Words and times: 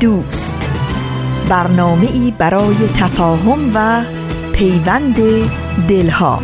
دوست. 0.00 0.70
برنامه 1.48 2.12
ای 2.12 2.32
برای 2.38 2.76
تفاهم 2.96 3.70
و 3.74 4.04
پیوند 4.52 5.16
دلها. 5.88 6.42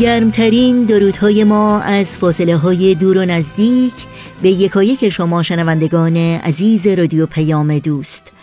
گرمترین 0.00 0.84
درودهای 0.84 1.44
ما 1.44 1.80
از 1.80 2.18
فاصله 2.18 2.56
های 2.56 2.94
دور 2.94 3.18
و 3.18 3.24
نزدیک 3.24 3.94
به 4.42 4.48
یکایک 4.50 5.08
شما 5.08 5.42
شنوندگان 5.42 6.16
عزیز 6.16 6.86
رادیو 6.86 7.26
پیام 7.26 7.78
دوست. 7.78 8.35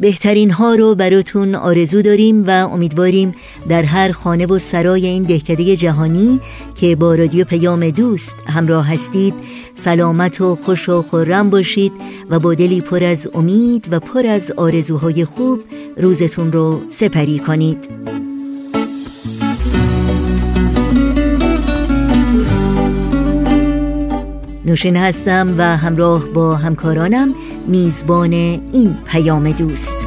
بهترین 0.00 0.50
ها 0.50 0.74
رو 0.74 0.94
براتون 0.94 1.54
آرزو 1.54 2.02
داریم 2.02 2.44
و 2.46 2.50
امیدواریم 2.50 3.32
در 3.68 3.82
هر 3.82 4.12
خانه 4.12 4.46
و 4.46 4.58
سرای 4.58 5.06
این 5.06 5.22
دهکده 5.22 5.76
جهانی 5.76 6.40
که 6.74 6.96
با 6.96 7.14
رادیو 7.14 7.44
پیام 7.44 7.90
دوست 7.90 8.34
همراه 8.46 8.92
هستید 8.92 9.34
سلامت 9.74 10.40
و 10.40 10.56
خوش 10.56 10.88
و 10.88 11.02
خورم 11.02 11.50
باشید 11.50 11.92
و 12.30 12.38
با 12.38 12.54
دلی 12.54 12.80
پر 12.80 13.04
از 13.04 13.28
امید 13.34 13.88
و 13.90 14.00
پر 14.00 14.26
از 14.26 14.52
آرزوهای 14.52 15.24
خوب 15.24 15.60
روزتون 15.96 16.52
رو 16.52 16.80
سپری 16.88 17.38
کنید. 17.38 17.88
نوشین 24.68 24.96
هستم 24.96 25.54
و 25.58 25.76
همراه 25.76 26.26
با 26.26 26.56
همکارانم 26.56 27.34
میزبان 27.66 28.32
این 28.32 28.96
پیام 29.06 29.52
دوست. 29.52 30.06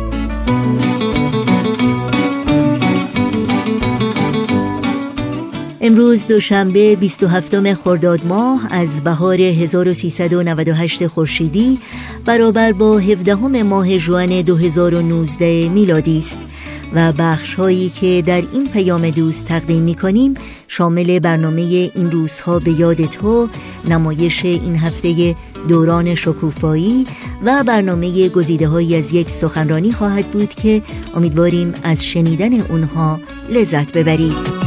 امروز 5.82 6.28
دوشنبه 6.28 6.96
27 6.96 7.74
خرداد 7.74 8.26
ماه 8.26 8.68
از 8.72 9.04
بهار 9.04 9.42
1398 9.42 11.08
خورشیدی 11.08 11.80
برابر 12.26 12.72
با 12.72 12.98
17 12.98 13.64
ماه 13.64 13.98
جوان 13.98 14.42
2019 14.42 15.70
میلادی 15.70 16.20
است. 16.20 16.51
و 16.94 17.12
بخش 17.12 17.56
هایی 17.56 17.90
که 17.90 18.24
در 18.26 18.44
این 18.54 18.68
پیام 18.68 19.10
دوست 19.10 19.46
تقدیم 19.46 19.84
می 19.84 19.96
کنیم 19.96 20.34
شامل 20.68 21.20
برنامه 21.20 21.62
این 21.96 22.12
روزها 22.12 22.60
به 22.60 22.72
یاد 22.72 23.06
تو 23.06 23.50
نمایش 23.90 24.46
این 24.46 24.76
هفته 24.76 25.36
دوران 25.68 26.16
شکوفایی 26.16 27.08
و 27.46 27.64
برنامه 27.64 28.30
گزیده 28.30 28.68
هایی 28.68 28.96
از 28.96 29.14
یک 29.14 29.30
سخنرانی 29.30 29.92
خواهد 29.92 30.32
بود 30.32 30.54
که 30.54 30.82
امیدواریم 31.16 31.74
از 31.84 32.06
شنیدن 32.06 32.62
اونها 32.62 33.20
لذت 33.50 33.98
ببرید. 33.98 34.61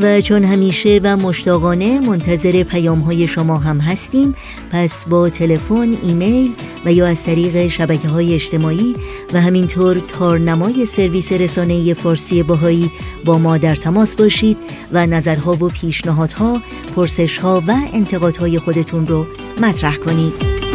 و 0.00 0.20
چون 0.20 0.44
همیشه 0.44 1.00
و 1.02 1.16
مشتاقانه 1.16 2.00
منتظر 2.00 2.62
پیام 2.62 2.98
های 2.98 3.26
شما 3.26 3.56
هم 3.56 3.78
هستیم 3.78 4.34
پس 4.70 5.04
با 5.08 5.28
تلفن، 5.28 5.96
ایمیل 6.02 6.52
و 6.84 6.92
یا 6.92 7.06
از 7.06 7.24
طریق 7.24 7.66
شبکه 7.66 8.08
های 8.08 8.34
اجتماعی 8.34 8.94
و 9.32 9.40
همینطور 9.40 10.02
تارنمای 10.18 10.86
سرویس 10.86 11.32
رسانه 11.32 11.94
فارسی 11.94 12.42
باهایی 12.42 12.90
با 13.24 13.38
ما 13.38 13.58
در 13.58 13.74
تماس 13.74 14.16
باشید 14.16 14.56
و 14.92 15.06
نظرها 15.06 15.52
و 15.52 15.68
پیشنهادها، 15.68 16.60
پرسشها 16.96 17.62
و 17.66 17.74
انتقادهای 17.92 18.58
خودتون 18.58 19.06
رو 19.06 19.26
مطرح 19.62 19.96
کنید. 19.96 20.65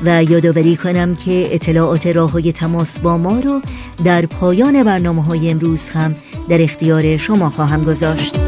و 0.05 0.23
یادآوری 0.23 0.75
کنم 0.75 1.15
که 1.15 1.49
اطلاعات 1.51 2.07
راه 2.07 2.31
های 2.31 2.51
تماس 2.51 2.99
با 2.99 3.17
ما 3.17 3.39
رو 3.39 3.61
در 4.03 4.25
پایان 4.25 4.83
برنامه 4.83 5.23
های 5.23 5.51
امروز 5.51 5.89
هم 5.89 6.15
در 6.49 6.61
اختیار 6.61 7.17
شما 7.17 7.49
خواهم 7.49 7.83
گذاشت. 7.83 8.46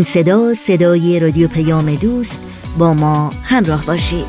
این 0.00 0.04
صدا 0.06 0.54
صدای 0.54 1.20
رادیو 1.20 1.48
پیام 1.48 1.94
دوست 1.94 2.40
با 2.78 2.94
ما 2.94 3.30
همراه 3.42 3.86
باشید. 3.86 4.26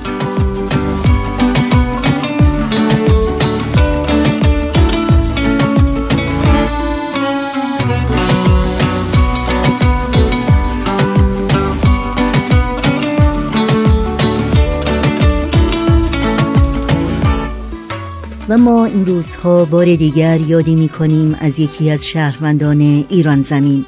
و 18.50 18.58
ما 18.58 18.86
این 18.86 19.06
روزها 19.06 19.66
بار 19.66 19.86
دیگر 19.96 20.42
یادی 20.42 20.76
می 20.76 20.90
کنیم 20.90 21.36
از 21.40 21.60
یکی 21.60 21.92
از 21.92 22.06
شهروندان 22.06 22.82
ایران 23.10 23.44
زمین. 23.44 23.86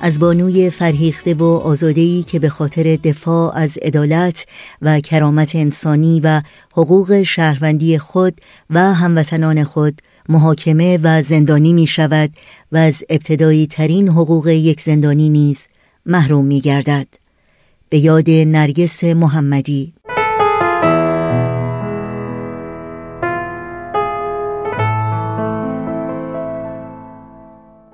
از 0.00 0.18
بانوی 0.18 0.70
فرهیخته 0.70 1.34
و 1.34 1.44
آزادهی 1.44 2.22
که 2.22 2.38
به 2.38 2.48
خاطر 2.48 2.96
دفاع 2.96 3.56
از 3.56 3.78
عدالت 3.78 4.46
و 4.82 5.00
کرامت 5.00 5.56
انسانی 5.56 6.20
و 6.20 6.42
حقوق 6.72 7.22
شهروندی 7.22 7.98
خود 7.98 8.40
و 8.70 8.94
هموطنان 8.94 9.64
خود 9.64 10.02
محاکمه 10.28 10.98
و 11.02 11.22
زندانی 11.22 11.72
می 11.72 11.86
شود 11.86 12.30
و 12.72 12.76
از 12.76 13.04
ابتدایی 13.10 13.66
ترین 13.66 14.08
حقوق 14.08 14.46
یک 14.46 14.80
زندانی 14.80 15.28
نیز 15.28 15.68
محروم 16.06 16.44
می 16.44 16.60
گردد. 16.60 17.06
به 17.88 17.98
یاد 17.98 18.30
نرگس 18.30 19.04
محمدی 19.04 19.92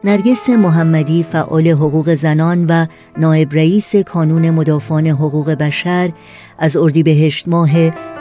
نرگس 0.04 0.50
محمدی 0.50 1.22
فعال 1.22 1.68
حقوق 1.68 2.14
زنان 2.14 2.66
و 2.66 2.86
نایب 3.18 3.54
رئیس 3.54 3.96
کانون 3.96 4.50
مدافعان 4.50 5.06
حقوق 5.06 5.50
بشر 5.50 6.12
از 6.58 6.76
اردیبهشت 6.76 7.48
ماه 7.48 7.70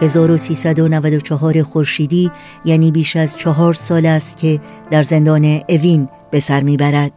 1394 0.01 1.63
خورشیدی 1.63 2.31
یعنی 2.65 2.91
بیش 2.91 3.15
از 3.15 3.37
چهار 3.37 3.73
سال 3.73 4.05
است 4.05 4.37
که 4.37 4.59
در 4.91 5.03
زندان 5.03 5.59
اوین 5.69 6.09
به 6.31 6.39
سر 6.39 6.63
می‌برد. 6.63 7.11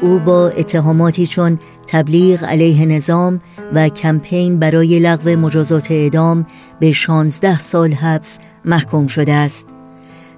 او 0.00 0.18
با 0.18 0.48
اتهاماتی 0.48 1.26
چون 1.26 1.58
تبلیغ 1.86 2.44
علیه 2.44 2.86
نظام 2.86 3.40
و 3.74 3.88
کمپین 3.88 4.58
برای 4.58 4.98
لغو 4.98 5.28
مجازات 5.36 5.90
اعدام 5.90 6.46
به 6.80 6.92
16 6.92 7.58
سال 7.58 7.92
حبس 7.92 8.38
محکوم 8.64 9.06
شده 9.06 9.32
است. 9.32 9.77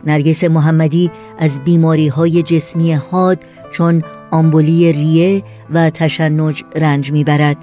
نرگس 0.06 0.44
محمدی 0.44 1.10
از 1.38 1.60
بیماری 1.64 2.08
های 2.08 2.42
جسمی 2.42 2.92
حاد 2.92 3.38
چون 3.70 4.02
آمبولی 4.30 4.92
ریه 4.92 5.42
و 5.70 5.90
تشنج 5.90 6.64
رنج 6.76 7.12
می‌برد. 7.12 7.56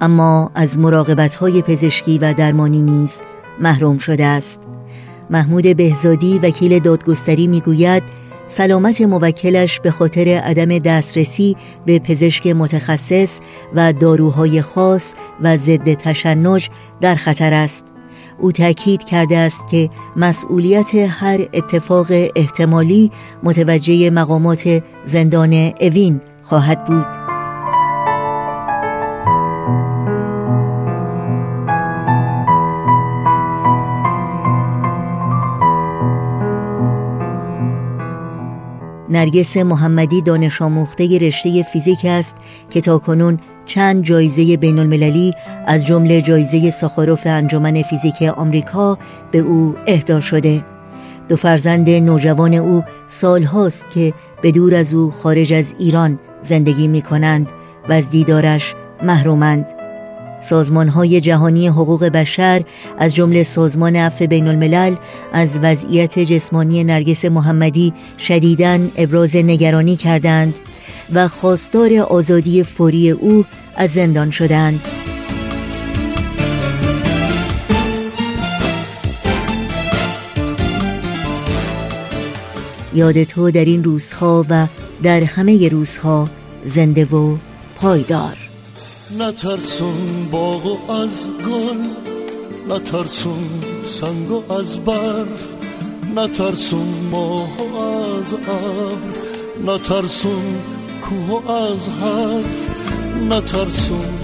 اما 0.00 0.50
از 0.54 0.78
مراقبت 0.78 1.34
های 1.34 1.62
پزشکی 1.62 2.18
و 2.18 2.32
درمانی 2.32 2.82
نیز 2.82 3.20
محروم 3.60 3.98
شده 3.98 4.24
است. 4.24 4.60
محمود 5.30 5.76
بهزادی 5.76 6.38
وکیل 6.38 6.78
دادگستری 6.78 7.46
می‌گوید 7.46 8.02
سلامت 8.48 9.00
موکلش 9.00 9.80
به 9.80 9.90
خاطر 9.90 10.28
عدم 10.44 10.78
دسترسی 10.78 11.56
به 11.86 11.98
پزشک 11.98 12.46
متخصص 12.46 13.40
و 13.74 13.92
داروهای 13.92 14.62
خاص 14.62 15.14
و 15.42 15.56
ضد 15.56 15.94
تشنج 15.94 16.68
در 17.00 17.14
خطر 17.14 17.54
است. 17.54 17.95
او 18.38 18.52
تاکید 18.52 19.04
کرده 19.04 19.36
است 19.38 19.68
که 19.68 19.90
مسئولیت 20.16 20.94
هر 20.94 21.40
اتفاق 21.52 22.06
احتمالی 22.36 23.10
متوجه 23.42 24.10
مقامات 24.10 24.82
زندان 25.04 25.72
اوین 25.80 26.20
خواهد 26.42 26.84
بود. 26.84 27.26
نرگس 39.08 39.56
محمدی 39.56 40.22
دانش 40.22 40.62
آموخته 40.62 41.18
رشته 41.18 41.62
فیزیک 41.62 41.98
است 42.04 42.36
که 42.70 42.80
تاکنون 42.80 43.38
چند 43.66 44.04
جایزه 44.04 44.56
بین 44.56 44.78
المللی 44.78 45.34
از 45.66 45.86
جمله 45.86 46.22
جایزه 46.22 46.70
ساخاروف 46.70 47.22
انجمن 47.26 47.82
فیزیک 47.82 48.22
آمریکا 48.22 48.98
به 49.30 49.38
او 49.38 49.76
اهدا 49.86 50.20
شده. 50.20 50.64
دو 51.28 51.36
فرزند 51.36 51.90
نوجوان 51.90 52.54
او 52.54 52.82
سال 53.06 53.42
هاست 53.42 53.90
که 53.90 54.12
به 54.42 54.50
دور 54.50 54.74
از 54.74 54.94
او 54.94 55.10
خارج 55.10 55.52
از 55.52 55.74
ایران 55.78 56.18
زندگی 56.42 56.88
می 56.88 57.02
کنند 57.02 57.48
و 57.88 57.92
از 57.92 58.10
دیدارش 58.10 58.74
محرومند. 59.02 59.66
سازمان 60.42 60.88
های 60.88 61.20
جهانی 61.20 61.68
حقوق 61.68 62.04
بشر 62.04 62.62
از 62.98 63.14
جمله 63.14 63.42
سازمان 63.42 63.96
عفو 63.96 64.26
بین 64.26 64.48
الملل 64.48 64.94
از 65.32 65.58
وضعیت 65.62 66.18
جسمانی 66.18 66.84
نرگس 66.84 67.24
محمدی 67.24 67.92
شدیداً 68.18 68.78
ابراز 68.96 69.36
نگرانی 69.36 69.96
کردند. 69.96 70.54
و 71.14 71.28
خواستار 71.28 71.94
آزادی 71.94 72.62
فوری 72.62 73.10
او 73.10 73.44
از 73.76 73.90
زندان 73.90 74.30
شدند. 74.30 74.80
یاد 82.94 83.24
تو 83.24 83.50
در 83.50 83.64
این 83.64 83.84
روزها 83.84 84.46
و 84.48 84.66
در 85.02 85.24
همه 85.24 85.68
روزها 85.68 86.28
زنده 86.64 87.04
و 87.04 87.36
پایدار. 87.76 88.36
نترسون 89.18 90.28
باغ 90.30 90.90
از 90.90 91.26
گل 91.46 91.78
نترسون 92.68 93.48
سنگ 93.82 94.50
از 94.50 94.78
برف 94.80 95.56
نترسون 96.16 96.88
ماه 97.10 97.50
از 98.18 98.32
ابر. 98.32 99.25
نترسون 99.64 100.58
کوه 101.02 101.50
از 101.50 101.88
حرف 101.88 102.70
نترسون 103.30 104.18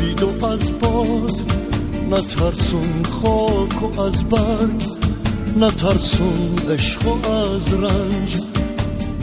بیدو 0.00 0.46
از 0.46 0.78
باد 0.78 1.32
نترسون 2.10 3.02
خاک 3.10 3.82
و 3.82 4.00
از 4.00 4.24
برگ 4.24 4.82
نترسون 5.56 6.58
عشق 6.70 7.06
از 7.30 7.74
رنج 7.74 8.40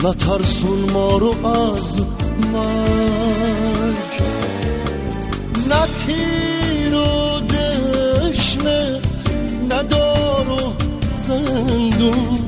نترسون 0.04 0.90
ما 0.90 1.16
رو 1.18 1.46
از 1.46 1.96
مرگ. 2.52 4.22
نه 5.68 5.86
تیر 6.06 6.94
و 6.94 7.40
دشنه 7.40 9.00
نه 9.70 9.82
دار 9.82 10.48
و 10.48 10.72
زندون 11.18 12.38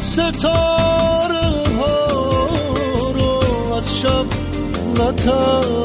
ستاره 0.00 1.01
نتر 4.98 5.82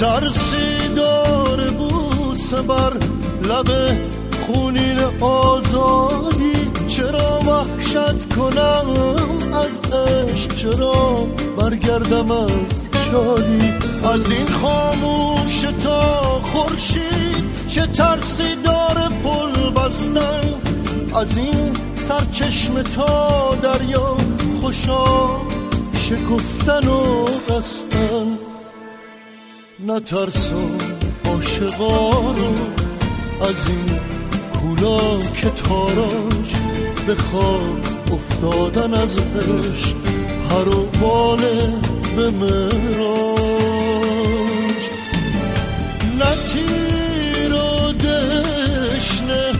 ترسی 0.00 0.94
داره 0.96 1.70
بود 1.70 2.38
بر 2.68 2.92
لب 3.48 3.70
خونین 4.46 4.98
آزادی 5.20 6.37
چرا 6.37 6.37
وحشت 7.98 8.34
کنم 8.34 8.86
از 9.54 9.80
عشق 9.92 10.56
چرا 10.56 11.26
برگردم 11.58 12.30
از 12.30 12.82
شادی؟ 13.10 13.72
از 14.04 14.32
این 14.32 14.46
خاموش 14.46 15.60
تا 15.60 16.00
خورشید 16.42 17.68
چه 17.68 17.86
ترسی 17.86 18.56
داره 18.64 19.08
پل 19.08 19.70
بستن؟ 19.70 20.40
از 21.14 21.38
این 21.38 21.72
سرچشم 21.94 22.82
تا 22.82 23.54
دریا 23.62 24.16
خوشا 24.60 25.06
شکفتن 25.94 26.88
و 26.88 27.24
قستن 27.24 28.38
نترسم 29.86 30.78
عاشقا 31.24 32.10
رو 32.10 32.52
از 33.48 33.68
این 33.68 33.98
کولا 34.52 35.18
که 35.34 35.50
تاراج. 35.50 36.67
به 37.08 37.16
افتادن 38.12 38.94
از 38.94 39.18
عشق 39.18 39.96
هر 40.50 40.68
و 40.68 40.86
باله 41.00 41.68
به 42.16 42.30
مراج. 42.30 43.38
نه 46.18 46.34
تیر 46.48 47.52
و 47.52 47.92
دشنه 47.92 49.52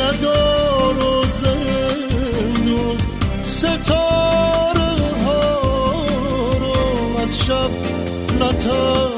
ندار 0.00 0.96
و 0.98 1.24
زندون 1.42 2.96
ستاره 3.44 4.92
ها 5.26 5.60
رو 6.60 7.18
از 7.22 7.38
شب 7.38 7.70
نتر 8.40 9.09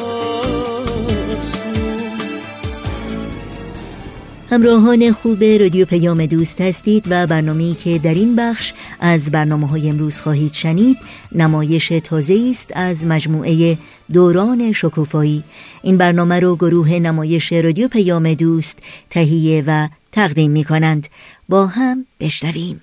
همراهان 4.52 5.12
خوب 5.12 5.44
رادیو 5.44 5.86
پیام 5.86 6.26
دوست 6.26 6.60
هستید 6.60 7.04
و 7.10 7.26
برنامه‌ای 7.26 7.72
که 7.72 7.98
در 7.98 8.14
این 8.14 8.36
بخش 8.36 8.72
از 9.00 9.30
برنامه 9.30 9.68
های 9.68 9.88
امروز 9.88 10.20
خواهید 10.20 10.52
شنید 10.52 10.96
نمایش 11.34 11.88
تازه 11.88 12.48
است 12.50 12.72
از 12.74 13.06
مجموعه 13.06 13.78
دوران 14.12 14.72
شکوفایی. 14.72 15.42
این 15.82 15.98
برنامه 15.98 16.40
رو 16.40 16.56
گروه 16.56 16.92
نمایش 16.92 17.52
رادیو 17.52 17.88
پیام 17.88 18.34
دوست 18.34 18.78
تهیه 19.10 19.64
و 19.66 19.88
تقدیم 20.12 20.50
می 20.50 20.64
کنند 20.64 21.08
با 21.48 21.66
هم 21.66 22.06
بشنویم. 22.20 22.80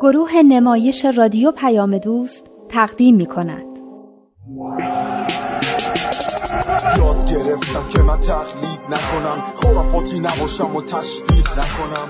گروه 0.00 0.42
نمایش 0.42 1.04
رادیو 1.04 1.52
پیام 1.52 1.98
دوست 1.98 2.44
تقدیم 2.68 3.16
می 3.16 3.26
کند 3.26 3.70
یاد 6.98 7.30
گرفتم 7.30 7.88
که 7.88 8.02
من 8.02 8.20
تقلید 8.20 8.80
نکنم. 8.90 9.42
خرافاتی 9.56 10.20
نباشم 10.20 10.76
و 10.76 10.82
تشبیه 10.82 11.50
نکنم. 11.52 12.08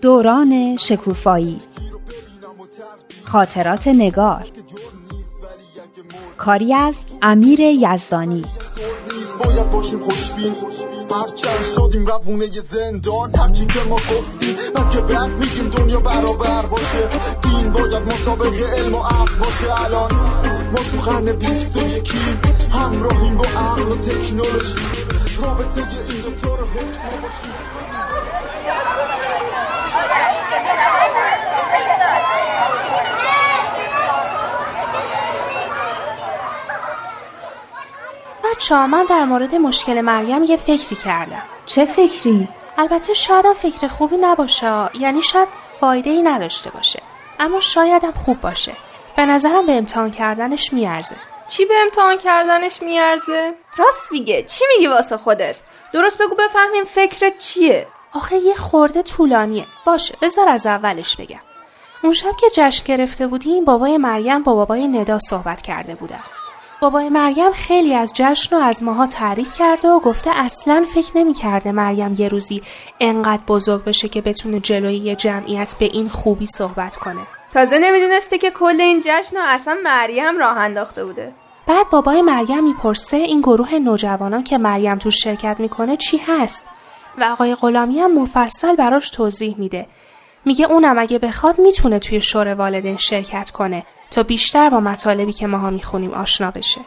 دوران 0.00 0.76
شکوفایی. 0.76 1.60
خاطرات 3.24 3.88
نگار. 3.88 4.46
کاری 6.38 6.74
از 6.74 6.96
امیر 7.22 7.60
یزدانی. 7.60 8.44
باید 9.44 9.70
باشیم 9.70 10.00
خوشبین. 10.00 10.54
هرچند 11.12 11.62
شدیم 11.62 12.06
روونه 12.06 12.46
زندان. 12.46 13.34
هرچی 13.34 13.66
که 13.66 13.80
ما 13.80 13.96
گفتیم 13.96 14.56
من 14.74 14.90
که 14.90 15.00
بعد 15.00 15.30
میگیم 15.30 15.68
دنیا 15.68 16.00
برابر 16.00 16.66
باشه. 16.66 17.08
دین 17.42 17.72
باید 17.72 18.02
مسابق 18.02 18.54
علم 18.76 18.94
و 18.94 19.02
عقل 19.02 19.34
باشه. 19.34 19.84
الان 19.84 20.10
ما 20.72 20.78
تو 20.90 21.10
قرن 21.10 21.32
بیست 21.32 21.76
و 21.76 21.88
یکیم. 21.88 22.40
همراهیم 22.72 23.36
با 23.36 23.44
عقل 23.44 23.82
و 23.82 23.96
تکنولوژی. 23.96 24.74
رابطه 25.42 25.80
این 26.08 26.20
دوتا 26.20 26.54
رو 26.54 26.66
حفظ 26.66 26.98
باشیم. 27.22 27.87
بچه 38.58 38.86
من 38.86 39.04
در 39.04 39.24
مورد 39.24 39.54
مشکل 39.54 40.00
مریم 40.00 40.44
یه 40.44 40.56
فکری 40.56 40.96
کردم. 40.96 41.42
چه 41.66 41.84
فکری؟ 41.84 42.48
البته 42.78 43.14
شاید 43.14 43.52
فکر 43.52 43.88
خوبی 43.88 44.16
نباشه 44.16 44.88
یعنی 44.94 45.22
شاید 45.22 45.48
فایده 45.80 46.10
ای 46.10 46.22
نداشته 46.22 46.70
باشه. 46.70 47.02
اما 47.40 47.60
شاید 47.60 48.04
هم 48.04 48.12
خوب 48.12 48.40
باشه. 48.40 48.72
به 49.16 49.26
نظرم 49.26 49.66
به 49.66 49.72
امتحان 49.72 50.10
کردنش 50.10 50.72
میارزه. 50.72 51.16
چی 51.48 51.64
به 51.64 51.74
امتحان 51.82 52.18
کردنش 52.18 52.82
میارزه؟ 52.82 53.54
راست 53.76 54.12
میگه. 54.12 54.42
چی 54.42 54.64
میگی 54.74 54.86
واسه 54.86 55.16
خودت؟ 55.16 55.56
درست 55.92 56.22
بگو 56.22 56.34
بفهمیم 56.34 56.84
فکرت 56.84 57.38
چیه. 57.38 57.86
آخه 58.12 58.36
یه 58.36 58.54
خورده 58.54 59.02
طولانیه. 59.02 59.64
باشه 59.86 60.14
بذار 60.22 60.48
از 60.48 60.66
اولش 60.66 61.16
بگم. 61.16 61.40
اون 62.02 62.12
شب 62.12 62.36
که 62.40 62.46
جشن 62.54 62.84
گرفته 62.84 63.26
بودیم 63.26 63.64
بابای 63.64 63.98
مریم 63.98 64.42
با 64.42 64.54
بابای 64.54 64.88
ندا 64.88 65.18
صحبت 65.18 65.62
کرده 65.62 65.94
بودن. 65.94 66.20
بابای 66.80 67.08
مریم 67.08 67.52
خیلی 67.52 67.94
از 67.94 68.12
جشن 68.14 68.56
و 68.56 68.58
از 68.58 68.82
ماها 68.82 69.06
تعریف 69.06 69.58
کرده 69.58 69.88
و 69.88 70.00
گفته 70.00 70.30
اصلا 70.34 70.86
فکر 70.94 71.18
نمی 71.18 71.32
کرده 71.32 71.72
مریم 71.72 72.14
یه 72.18 72.28
روزی 72.28 72.62
انقدر 73.00 73.42
بزرگ 73.48 73.84
بشه 73.84 74.08
که 74.08 74.20
بتونه 74.20 74.60
جلوی 74.60 74.96
یه 74.96 75.16
جمعیت 75.16 75.74
به 75.78 75.86
این 75.86 76.08
خوبی 76.08 76.46
صحبت 76.46 76.96
کنه. 76.96 77.20
تازه 77.54 77.78
نمی‌دونسته 77.78 78.38
که 78.38 78.50
کل 78.50 78.80
این 78.80 79.02
جشن 79.04 79.36
رو 79.36 79.42
اصلا 79.46 79.76
مریم 79.84 80.38
راه 80.38 80.58
انداخته 80.58 81.04
بوده. 81.04 81.32
بعد 81.66 81.90
بابای 81.90 82.22
مریم 82.22 82.64
می‌پرسه 82.64 83.16
این 83.16 83.40
گروه 83.40 83.74
نوجوانان 83.74 84.44
که 84.44 84.58
مریم 84.58 84.98
تو 84.98 85.10
شرکت 85.10 85.56
می‌کنه 85.60 85.96
چی 85.96 86.16
هست؟ 86.26 86.66
و 87.18 87.24
آقای 87.24 87.54
غلامی 87.54 88.00
هم 88.00 88.18
مفصل 88.18 88.76
براش 88.76 89.10
توضیح 89.10 89.54
میده. 89.58 89.86
میگه 90.44 90.66
اونم 90.66 90.98
اگه 90.98 91.18
بخواد 91.18 91.58
می‌تونه 91.58 91.98
توی 91.98 92.20
شور 92.20 92.54
والدین 92.54 92.96
شرکت 92.96 93.50
کنه. 93.50 93.86
تا 94.10 94.22
بیشتر 94.22 94.70
با 94.70 94.80
مطالبی 94.80 95.32
که 95.32 95.46
ماها 95.46 95.70
می‌خونیم 95.70 96.14
آشنا 96.14 96.50
بشه. 96.50 96.80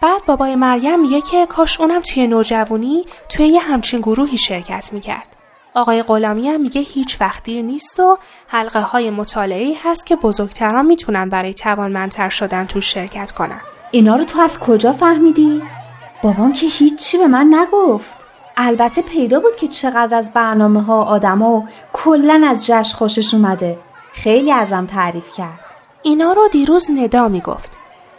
بعد 0.00 0.24
بابای 0.26 0.56
مریم 0.56 1.00
میگه 1.00 1.20
که 1.20 1.46
کاش 1.46 1.80
اونم 1.80 2.00
توی 2.00 2.26
نوجوانی 2.26 3.04
توی 3.28 3.46
یه 3.46 3.60
همچین 3.60 4.00
گروهی 4.00 4.38
شرکت 4.38 4.88
می‌کرد. 4.92 5.26
آقای 5.74 6.02
غلامی 6.02 6.48
هم 6.48 6.60
میگه 6.60 6.80
هیچ 6.80 7.20
وقت 7.20 7.42
دیر 7.42 7.62
نیست 7.62 8.00
و 8.00 8.18
حلقه 8.48 8.80
های 8.80 9.10
مطالعه 9.10 9.76
هست 9.84 10.06
که 10.06 10.16
بزرگتران 10.16 10.86
می‌تونن 10.86 11.28
برای 11.28 11.54
توانمندتر 11.54 12.28
شدن 12.28 12.66
تو 12.66 12.80
شرکت 12.80 13.30
کنن. 13.30 13.60
اینا 13.90 14.16
رو 14.16 14.24
تو 14.24 14.40
از 14.40 14.60
کجا 14.60 14.92
فهمیدی؟ 14.92 15.62
بابام 16.22 16.52
که 16.52 16.66
هیچی 16.66 17.18
به 17.18 17.26
من 17.26 17.54
نگفت. 17.54 18.16
البته 18.56 19.02
پیدا 19.02 19.40
بود 19.40 19.56
که 19.56 19.68
چقدر 19.68 20.16
از 20.16 20.32
برنامه 20.32 20.82
ها 20.82 21.02
آدما 21.02 21.50
و 21.50 21.68
کلا 21.92 22.46
از 22.48 22.66
جشن 22.66 22.96
خوشش 22.96 23.34
اومده. 23.34 23.78
خیلی 24.12 24.52
ازم 24.52 24.86
تعریف 24.86 25.32
کرد. 25.36 25.63
اینا 26.06 26.32
رو 26.32 26.48
دیروز 26.48 26.90
ندا 26.90 27.28
می‌گفت. 27.28 27.70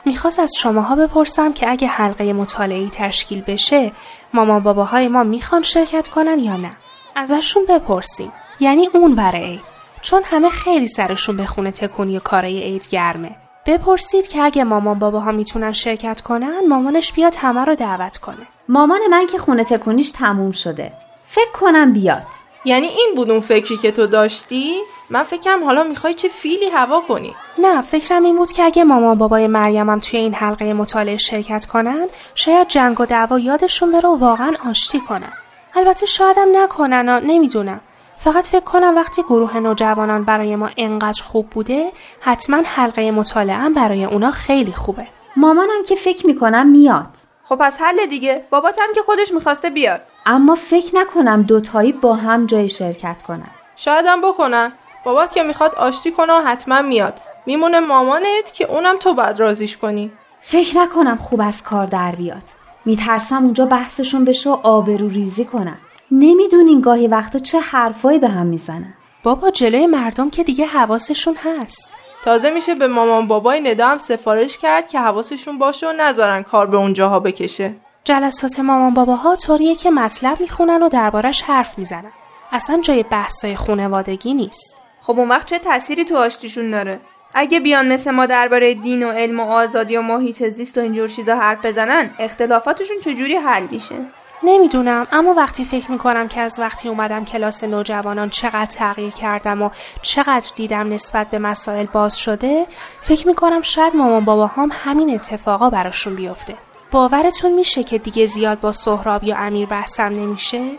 می‌خواست 0.05 0.39
از 0.39 0.51
شماها 0.57 0.95
بپرسم 0.95 1.53
که 1.53 1.71
اگه 1.71 1.87
حلقه 1.87 2.33
مطالعه 2.33 2.89
تشکیل 2.89 3.41
بشه 3.41 3.91
مامان 4.33 4.63
باباهای 4.63 5.07
ما 5.07 5.23
می‌خوان 5.23 5.63
شرکت 5.63 6.07
کنن 6.07 6.39
یا 6.39 6.57
نه؟ 6.57 6.71
ازشون 7.15 7.65
بپرسیم. 7.69 8.31
یعنی 8.59 8.89
اون 8.93 9.13
ور 9.13 9.35
عید. 9.35 9.61
چون 10.01 10.21
همه 10.25 10.49
خیلی 10.49 10.87
سرشون 10.87 11.37
به 11.37 11.45
خونه 11.45 11.71
تکونی 11.71 12.19
کارای 12.19 12.61
عید 12.63 12.87
گرمه. 12.89 13.35
بپرسید 13.65 14.27
که 14.27 14.41
اگه 14.41 14.63
مامان 14.63 14.99
باباها 14.99 15.31
می‌تونن 15.31 15.71
شرکت 15.71 16.21
کنن 16.21 16.67
مامانش 16.69 17.13
بیاد 17.13 17.35
همه 17.37 17.65
رو 17.65 17.75
دعوت 17.75 18.17
کنه. 18.17 18.47
مامان 18.69 18.99
من 19.09 19.27
که 19.27 19.37
خونه 19.37 19.63
تکونیش 19.63 20.11
تموم 20.11 20.51
شده. 20.51 20.91
فکر 21.27 21.51
کنم 21.53 21.93
بیاد. 21.93 22.25
یعنی 22.65 22.87
این 22.87 23.13
بود 23.15 23.31
اون 23.31 23.39
فکری 23.39 23.77
که 23.77 23.91
تو 23.91 24.07
داشتی؟ 24.07 24.75
من 25.09 25.23
فکرم 25.23 25.63
حالا 25.63 25.83
می‌خوای 25.83 26.13
چه 26.13 26.27
فیلی 26.27 26.69
هوا 26.69 27.01
کنی. 27.07 27.35
نه 27.57 27.81
فکرم 27.81 28.23
این 28.23 28.37
بود 28.37 28.51
که 28.51 28.63
اگه 28.63 28.83
مامان 28.83 29.17
بابای 29.17 29.47
مریمم 29.47 29.99
توی 29.99 30.19
این 30.19 30.33
حلقه 30.33 30.73
مطالعه 30.73 31.17
شرکت 31.17 31.65
کنن 31.65 32.07
شاید 32.35 32.67
جنگ 32.67 33.01
و 33.01 33.05
دعوا 33.05 33.39
یادشون 33.39 33.91
بره 33.91 34.09
و 34.09 34.15
واقعا 34.15 34.53
آشتی 34.69 34.99
کنن. 34.99 35.33
البته 35.75 36.05
شایدم 36.05 36.47
نکنن 36.53 37.23
نمی‌دونم. 37.25 37.81
فقط 38.17 38.45
فکر 38.45 38.63
کنم 38.63 38.95
وقتی 38.95 39.23
گروه 39.23 39.57
نوجوانان 39.57 40.23
برای 40.23 40.55
ما 40.55 40.69
انقدر 40.77 41.23
خوب 41.23 41.49
بوده 41.49 41.91
حتما 42.19 42.61
حلقه 42.65 43.11
مطالعه 43.11 43.69
برای 43.69 44.05
اونا 44.05 44.31
خیلی 44.31 44.71
خوبه. 44.71 45.07
مامانم 45.35 45.83
که 45.87 45.95
فکر 45.95 46.27
می‌کنم 46.27 46.67
میاد. 46.67 47.24
خب 47.49 47.55
پس 47.55 47.81
حل 47.81 48.05
دیگه. 48.05 48.43
باباتم 48.49 48.87
که 48.95 49.01
خودش 49.01 49.31
می‌خواسته 49.31 49.69
بیاد. 49.69 50.01
اما 50.25 50.55
فکر 50.55 50.95
نکنم 50.95 51.41
دوتایی 51.41 51.91
با 51.91 52.13
هم 52.13 52.45
جای 52.45 52.69
شرکت 52.69 53.21
کنن. 53.21 53.49
شایدم 53.75 54.21
بکنن. 54.21 54.71
بابات 55.05 55.31
که 55.31 55.43
می‌خواد 55.43 55.75
آشتی 55.75 56.11
کنه 56.11 56.33
و 56.33 56.41
حتما 56.41 56.81
میاد. 56.81 57.21
میمونه 57.45 57.79
مامانت 57.79 58.53
که 58.53 58.71
اونم 58.71 58.97
تو 58.97 59.13
باید 59.13 59.39
رازیش 59.39 59.77
کنی. 59.77 60.11
فکر 60.41 60.77
نکنم 60.77 61.17
خوب 61.17 61.41
از 61.41 61.63
کار 61.63 61.87
در 61.87 62.11
بیاد. 62.11 62.43
میترسم 62.85 63.43
اونجا 63.43 63.65
بحثشون 63.65 64.25
بشه 64.25 64.49
و 64.49 64.57
آبرو 64.63 65.09
ریزی 65.09 65.45
کنن. 65.45 65.77
نمی‌دونین 66.11 66.81
گاهی 66.81 67.07
وقتا 67.07 67.39
چه 67.39 67.59
حرفایی 67.59 68.19
به 68.19 68.27
هم 68.27 68.45
می‌زنن. 68.45 68.93
بابا 69.23 69.51
جلوی 69.51 69.87
مردم 69.87 70.29
که 70.29 70.43
دیگه 70.43 70.65
حواسشون 70.65 71.35
هست. 71.35 71.89
تازه 72.25 72.49
میشه 72.49 72.75
به 72.75 72.87
مامان 72.87 73.27
بابای 73.27 73.59
ندا 73.59 73.87
هم 73.87 73.97
سفارش 73.97 74.57
کرد 74.57 74.87
که 74.87 74.99
حواسشون 74.99 75.57
باشه 75.57 75.87
و 75.87 75.91
نذارن 75.91 76.43
کار 76.43 76.67
به 76.67 76.77
اونجاها 76.77 77.19
بکشه. 77.19 77.73
جلسات 78.03 78.59
مامان 78.59 78.93
باباها 78.93 79.35
طوریه 79.35 79.75
که 79.75 79.91
مطلب 79.91 80.41
می‌خونن 80.41 80.83
و 80.83 80.89
دربارش 80.89 81.41
حرف 81.41 81.77
می‌زنن. 81.77 82.11
اصلا 82.51 82.81
جای 82.81 83.03
بحثای 83.03 83.55
خونوادگی 83.55 84.33
نیست. 84.33 84.75
خب 85.01 85.19
اون 85.19 85.29
وقت 85.29 85.47
چه 85.47 85.59
تأثیری 85.59 86.05
تو 86.05 86.17
آشتیشون 86.17 86.71
داره؟ 86.71 86.99
اگه 87.33 87.59
بیان 87.59 87.93
مثل 87.93 88.11
ما 88.11 88.25
درباره 88.25 88.73
دین 88.73 89.03
و 89.03 89.11
علم 89.11 89.39
و 89.39 89.43
آزادی 89.43 89.97
و 89.97 90.01
محیط 90.01 90.43
زیست 90.43 90.77
و 90.77 90.81
اینجور 90.81 91.09
چیزا 91.09 91.35
حرف 91.35 91.65
بزنن 91.65 92.09
اختلافاتشون 92.19 92.97
چجوری 92.99 93.35
حل 93.35 93.67
میشه؟ 93.71 93.95
نمی‌دونم 94.43 95.07
اما 95.11 95.33
وقتی 95.33 95.65
فکر 95.65 95.91
می‌کنم 95.91 96.27
که 96.27 96.39
از 96.41 96.59
وقتی 96.59 96.89
اومدم 96.89 97.25
کلاس 97.25 97.63
نوجوانان 97.63 98.29
چقدر 98.29 98.65
تغییر 98.65 99.13
کردم 99.13 99.61
و 99.61 99.69
چقدر 100.01 100.49
دیدم 100.55 100.93
نسبت 100.93 101.29
به 101.29 101.39
مسائل 101.39 101.85
باز 101.85 102.17
شده 102.17 102.65
فکر 103.01 103.27
می‌کنم 103.27 103.61
شاید 103.61 103.95
مامان 103.95 104.25
بابا 104.25 104.47
هم 104.47 104.69
همین 104.73 105.15
اتفاقا 105.15 105.69
براشون 105.69 106.15
بیفته. 106.15 106.55
باورتون 106.91 107.53
میشه 107.53 107.83
که 107.83 107.97
دیگه 107.97 108.25
زیاد 108.25 108.59
با 108.59 108.71
سهراب 108.71 109.23
یا 109.23 109.37
امیر 109.37 109.67
بحثم 109.67 110.03
نمیشه؟ 110.03 110.71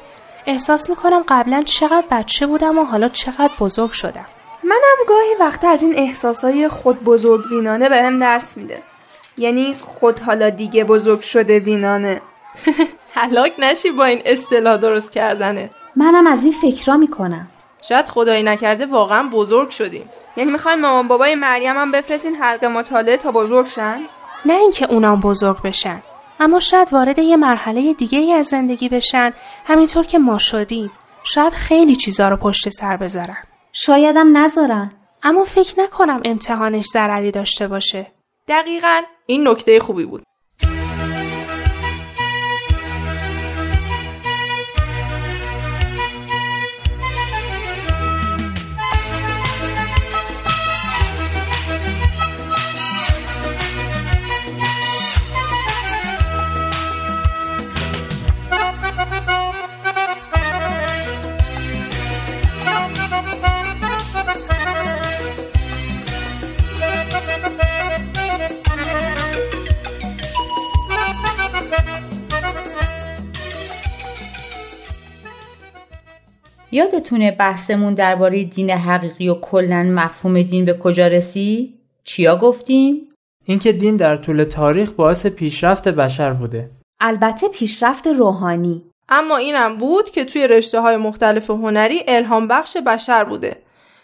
احساس 0.46 0.90
می‌کنم 0.90 1.24
قبلا 1.28 1.62
چقدر 1.62 2.04
بچه 2.10 2.46
بودم 2.46 2.78
و 2.78 2.84
حالا 2.84 3.08
چقدر 3.08 3.52
بزرگ 3.60 3.90
شدم. 3.90 4.26
منم 4.64 5.06
گاهی 5.08 5.34
وقت 5.40 5.64
از 5.64 5.82
این 5.82 5.98
احساسای 5.98 6.68
خود 6.68 7.04
بزرگ 7.04 7.40
بینانه 7.50 7.88
بهم 7.88 8.18
درس 8.20 8.56
میده. 8.56 8.82
یعنی 9.38 9.76
خود 9.80 10.20
حالا 10.20 10.50
دیگه 10.50 10.84
بزرگ 10.84 11.20
شده 11.20 11.60
بینانه 11.60 12.20
هلاک 13.16 13.52
نشی 13.58 13.90
با 13.90 14.04
این 14.04 14.22
اصطلاح 14.24 14.76
درست 14.76 15.12
کردنه. 15.12 15.70
منم 15.96 16.26
از 16.26 16.44
این 16.44 16.52
فکرها 16.52 16.96
می‌کنم. 16.96 17.48
شاید 17.82 18.08
خدایی 18.08 18.42
نکرده 18.42 18.86
واقعا 18.86 19.28
بزرگ 19.32 19.70
شدیم. 19.70 20.10
یعنی 20.36 20.52
می‌خوایم 20.52 20.80
مامان 20.80 21.08
بابای 21.08 21.34
مریم 21.34 21.76
هم 21.76 21.92
بفرستین 21.92 22.34
حلقه 22.34 22.68
مطالعه 22.68 23.16
تا 23.16 23.32
بزرگ 23.32 23.66
شن؟ 23.66 24.00
نه 24.44 24.54
اینکه 24.54 24.90
اونام 24.90 25.20
بزرگ 25.20 25.62
بشن 25.62 26.02
اما 26.40 26.60
شاید 26.60 26.92
وارد 26.92 27.18
یه 27.18 27.36
مرحله 27.36 27.94
دیگه 27.94 28.18
ای 28.18 28.32
از 28.32 28.46
زندگی 28.46 28.88
بشن 28.88 29.32
همینطور 29.66 30.06
که 30.06 30.18
ما 30.18 30.38
شدیم. 30.38 30.92
شاید 31.22 31.52
خیلی 31.52 31.96
چیزا 31.96 32.28
رو 32.28 32.36
پشت 32.36 32.68
سر 32.68 32.96
بذارن. 32.96 33.36
شایدم 33.72 34.36
نذارن. 34.36 34.92
اما 35.22 35.44
فکر 35.44 35.80
نکنم 35.80 36.20
امتحانش 36.24 36.84
ضرری 36.84 37.30
داشته 37.30 37.68
باشه. 37.68 38.06
دقیقا 38.48 39.00
این 39.26 39.48
نکته 39.48 39.80
خوبی 39.80 40.04
بود. 40.04 40.22
یادتونه 76.76 77.30
بحثمون 77.30 77.94
درباره 77.94 78.44
دین 78.44 78.70
حقیقی 78.70 79.28
و 79.28 79.34
کلا 79.34 79.82
مفهوم 79.82 80.42
دین 80.42 80.64
به 80.64 80.74
کجا 80.74 81.06
رسید؟ 81.06 81.74
چیا 82.04 82.36
گفتیم؟ 82.36 83.08
اینکه 83.44 83.72
دین 83.72 83.96
در 83.96 84.16
طول 84.16 84.44
تاریخ 84.44 84.90
باعث 84.90 85.26
پیشرفت 85.26 85.88
بشر 85.88 86.32
بوده. 86.32 86.70
البته 87.00 87.48
پیشرفت 87.48 88.06
روحانی. 88.06 88.82
اما 89.08 89.36
اینم 89.36 89.78
بود 89.78 90.10
که 90.10 90.24
توی 90.24 90.46
رشته 90.46 90.80
های 90.80 90.96
مختلف 90.96 91.50
هنری 91.50 92.02
الهام 92.08 92.48
بخش 92.48 92.76
بشر 92.76 93.24
بوده. 93.24 93.56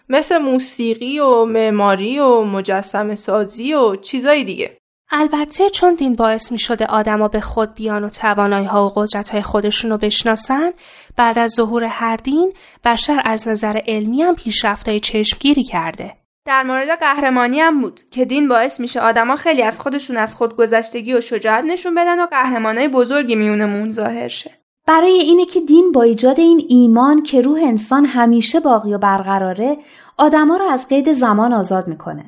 مثل 0.09 0.38
موسیقی 0.38 1.19
و 1.19 1.45
معماری 1.45 2.19
و 2.19 2.41
مجسم 2.41 3.14
سازی 3.14 3.75
و 3.75 3.97
چیزای 3.97 4.45
دیگه. 4.45 4.76
البته 5.14 5.71
چون 5.71 5.95
دین 5.95 6.14
باعث 6.14 6.52
می 6.52 6.59
شده 6.59 6.87
آدما 6.87 7.28
به 7.28 7.40
خود 7.40 7.75
بیان 7.75 8.04
و 8.04 8.09
توانایی 8.09 8.66
ها 8.66 8.87
و 8.87 8.92
قدرت 8.97 9.28
های 9.28 9.42
خودشون 9.42 9.90
رو 9.90 9.99
بشناسن 9.99 10.71
بعد 11.16 11.38
از 11.38 11.50
ظهور 11.50 11.85
هر 11.85 12.16
دین 12.16 12.52
بشر 12.85 13.23
از 13.25 13.49
نظر 13.49 13.81
علمی 13.88 14.23
هم 14.23 14.35
پیشرفت 14.35 14.88
های 14.88 15.00
چشمگیری 15.00 15.64
کرده 15.64 16.14
در 16.47 16.62
مورد 16.62 16.99
قهرمانی 16.99 17.61
هم 17.61 17.81
بود 17.81 18.00
که 18.11 18.25
دین 18.25 18.49
باعث 18.49 18.81
میشه 18.81 19.00
آدما 19.00 19.37
خیلی 19.37 19.62
از 19.62 19.81
خودشون 19.81 20.16
از 20.16 20.35
خودگذشتگی 20.35 21.14
و 21.14 21.21
شجاعت 21.21 21.64
نشون 21.64 21.95
بدن 21.95 22.21
و 22.23 22.26
قهرمانای 22.26 22.88
بزرگی 22.88 23.35
میونمون 23.35 23.92
ظاهر 23.92 24.28
شه 24.28 24.50
برای 24.87 25.12
اینه 25.12 25.45
که 25.45 25.61
دین 25.61 25.92
با 25.92 26.02
ایجاد 26.02 26.40
این 26.40 26.66
ایمان 26.69 27.23
که 27.23 27.40
روح 27.40 27.61
انسان 27.62 28.04
همیشه 28.04 28.61
باقی 28.61 28.95
و 28.95 28.99
برقراره 28.99 29.76
آدما 30.19 30.57
رو 30.57 30.64
از 30.64 30.88
قید 30.88 31.12
زمان 31.12 31.52
آزاد 31.52 31.88
می‌کنه. 31.88 32.25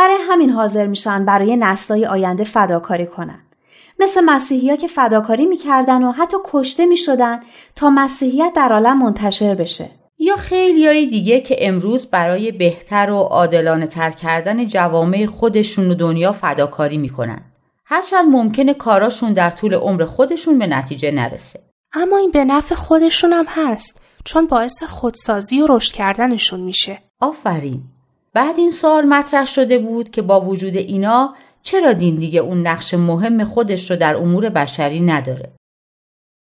برای 0.00 0.16
همین 0.28 0.50
حاضر 0.50 0.86
میشن 0.86 1.24
برای 1.24 1.56
نسلای 1.56 2.06
آینده 2.06 2.44
فداکاری 2.44 3.06
کنن. 3.06 3.40
مثل 3.98 4.20
مسیحی 4.24 4.70
ها 4.70 4.76
که 4.76 4.86
فداکاری 4.86 5.46
می‌کردن 5.46 6.02
و 6.02 6.12
حتی 6.12 6.36
کشته 6.44 6.86
می‌شدن 6.86 7.40
تا 7.76 7.90
مسیحیت 7.90 8.52
در 8.56 8.72
عالم 8.72 8.98
منتشر 8.98 9.54
بشه. 9.54 9.90
یا 10.18 10.36
خیلیای 10.36 11.06
دیگه 11.06 11.40
که 11.40 11.56
امروز 11.58 12.06
برای 12.06 12.52
بهتر 12.52 13.10
و 13.10 13.16
عادلانه 13.16 13.86
تر 13.86 14.10
کردن 14.10 14.66
جوامع 14.66 15.26
خودشون 15.26 15.90
و 15.90 15.94
دنیا 15.94 16.32
فداکاری 16.32 16.98
می‌کنن. 16.98 17.40
هرچند 17.84 18.28
ممکنه 18.28 18.74
کاراشون 18.74 19.32
در 19.32 19.50
طول 19.50 19.74
عمر 19.74 20.04
خودشون 20.04 20.58
به 20.58 20.66
نتیجه 20.66 21.10
نرسه. 21.10 21.60
اما 21.92 22.16
این 22.16 22.30
به 22.30 22.44
نفع 22.44 22.74
خودشون 22.74 23.32
هم 23.32 23.46
هست 23.48 24.00
چون 24.24 24.46
باعث 24.46 24.82
خودسازی 24.82 25.62
و 25.62 25.66
رشد 25.70 25.92
کردنشون 25.92 26.60
میشه. 26.60 26.98
آفرین. 27.20 27.82
بعد 28.34 28.58
این 28.58 28.70
سوال 28.70 29.04
مطرح 29.04 29.46
شده 29.46 29.78
بود 29.78 30.10
که 30.10 30.22
با 30.22 30.40
وجود 30.40 30.76
اینا 30.76 31.34
چرا 31.62 31.92
دین 31.92 32.16
دیگه 32.16 32.40
اون 32.40 32.66
نقش 32.66 32.94
مهم 32.94 33.44
خودش 33.44 33.90
رو 33.90 33.96
در 33.96 34.16
امور 34.16 34.48
بشری 34.48 35.00
نداره؟ 35.00 35.52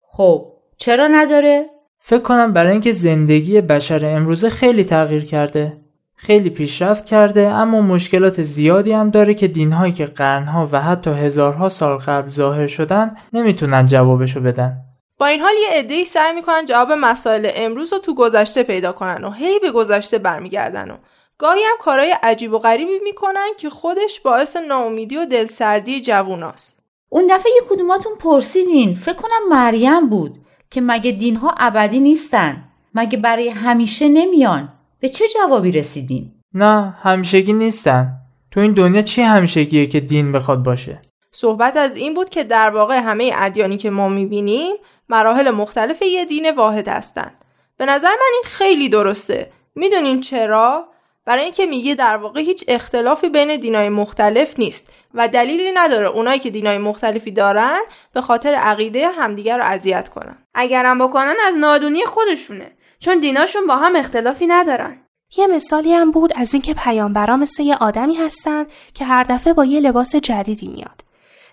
خب 0.02 0.52
چرا 0.78 1.08
نداره؟ 1.08 1.66
فکر 2.00 2.22
کنم 2.22 2.54
برای 2.54 2.72
اینکه 2.72 2.92
زندگی 2.92 3.62
بشر 3.62 4.06
امروزه 4.06 4.50
خیلی 4.50 4.84
تغییر 4.84 5.26
کرده. 5.26 5.78
خیلی 6.16 6.50
پیشرفت 6.50 7.06
کرده 7.06 7.42
اما 7.42 7.82
مشکلات 7.82 8.42
زیادی 8.42 8.92
هم 8.92 9.10
داره 9.10 9.34
که 9.34 9.48
دینهایی 9.48 9.92
که 9.92 10.06
قرنها 10.06 10.70
و 10.72 10.82
حتی 10.82 11.10
هزارها 11.10 11.70
سال 11.70 11.98
قبل 11.98 12.30
ظاهر 12.30 12.68
شدن 12.68 13.18
نمی‌تونن 13.34 13.86
جوابشو 13.86 14.40
بدن. 14.40 14.78
با 15.18 15.26
این 15.26 15.42
حال 15.42 15.54
یه 15.62 15.80
عده‌ای 15.80 16.06
سعی 16.06 16.34
می‌کنن 16.34 16.66
جواب 16.66 16.92
مسائل 16.92 17.52
امروز 17.56 17.94
رو 17.94 18.00
تو 18.00 18.16
گذشته 18.16 18.64
پیدا 18.64 18.92
کنن 18.92 19.24
و 19.24 19.32
هی 19.32 19.60
به 19.60 19.72
گذشته 19.72 20.18
برمیگردن 20.18 20.92
و 20.92 20.98
گاهی 21.38 21.64
هم 21.64 21.78
کارهای 21.80 22.16
عجیب 22.24 22.54
و 22.54 22.60
غریبی 22.60 23.00
می‌کنن 23.04 23.50
که 23.58 23.70
خودش 23.70 24.20
باعث 24.20 24.56
ناامیدی 24.56 25.18
و 25.18 25.26
دلسردی 25.26 26.02
جووناست. 26.02 26.80
اون 27.10 27.28
دفعه 27.30 27.52
یه 27.56 27.62
کدوماتون 27.70 28.16
پرسیدین 28.20 28.96
فکر 28.96 29.16
کنم 29.16 29.50
مریم 29.50 30.10
بود 30.10 30.38
که 30.72 30.82
مگه 30.82 31.12
دینها 31.12 31.56
ابدی 31.58 32.00
نیستن؟ 32.00 32.64
مگه 32.94 33.18
برای 33.18 33.50
همیشه 33.50 34.08
نمیان؟ 34.08 34.74
به 35.00 35.10
چه 35.10 35.26
جوابی 35.28 35.72
رسیدین؟ 35.72 36.32
نه 36.54 36.96
همیشگی 37.02 37.54
نیستن. 37.54 38.14
تو 38.52 38.60
این 38.60 38.74
دنیا 38.74 39.02
چی 39.02 39.22
همیشگیه 39.22 39.86
که 39.86 40.00
دین 40.00 40.32
بخواد 40.32 40.64
باشه؟ 40.64 41.02
صحبت 41.32 41.78
از 41.78 41.96
این 41.96 42.14
بود 42.14 42.30
که 42.30 42.44
در 42.44 42.70
واقع 42.70 42.98
همه 42.98 43.32
ادیانی 43.36 43.78
که 43.78 43.90
ما 43.90 44.10
می‌بینیم 44.10 44.76
مراحل 45.10 45.52
مختلف 45.52 46.02
یه 46.02 46.26
دین 46.26 46.52
واحد 46.52 46.88
هستن. 46.88 47.32
به 47.78 47.86
نظر 47.86 48.10
من 48.10 48.32
این 48.34 48.44
خیلی 48.46 48.90
درسته. 48.90 49.52
می‌دونین 49.76 50.22
چرا؟ 50.22 50.88
برای 51.26 51.44
اینکه 51.44 51.66
میگه 51.66 51.96
در 51.96 52.18
واقع 52.18 52.42
هیچ 52.42 52.64
اختلافی 52.68 53.30
بین 53.30 53.60
دینای 53.60 53.90
مختلف 53.90 54.60
نیست 54.60 54.94
و 55.14 55.28
دلیلی 55.28 55.72
نداره 55.72 56.08
اونایی 56.08 56.40
که 56.40 56.50
دینای 56.50 56.78
مختلفی 56.78 57.32
دارن 57.32 57.80
به 58.14 58.22
خاطر 58.22 58.54
عقیده 58.54 59.08
همدیگر 59.08 59.58
رو 59.58 59.64
اذیت 59.64 60.10
کنن. 60.10 60.38
اگرم 60.54 61.00
بکنن 61.00 61.36
از 61.48 61.58
نادونی 61.58 62.06
خودشونه 62.06 62.72
چون 63.00 63.20
دیناشون 63.20 63.68
با 63.68 63.76
هم 63.76 63.96
اختلافی 63.96 64.48
ندارن. 64.48 64.98
یه 65.38 65.48
مثالی 65.48 65.94
هم 65.94 66.12
بود 66.12 66.34
از 66.36 66.54
اینکه 66.54 66.74
پیامبرا 66.74 67.38
مثل 67.38 67.64
یه 67.64 67.76
آدمی 67.76 68.16
هستن 68.16 68.66
که 68.94 69.06
هر 69.06 69.24
دفعه 69.24 69.54
با 69.54 69.66
یه 69.66 69.80
لباس 69.80 70.16
جدیدی 70.16 70.68
میاد. 70.68 71.02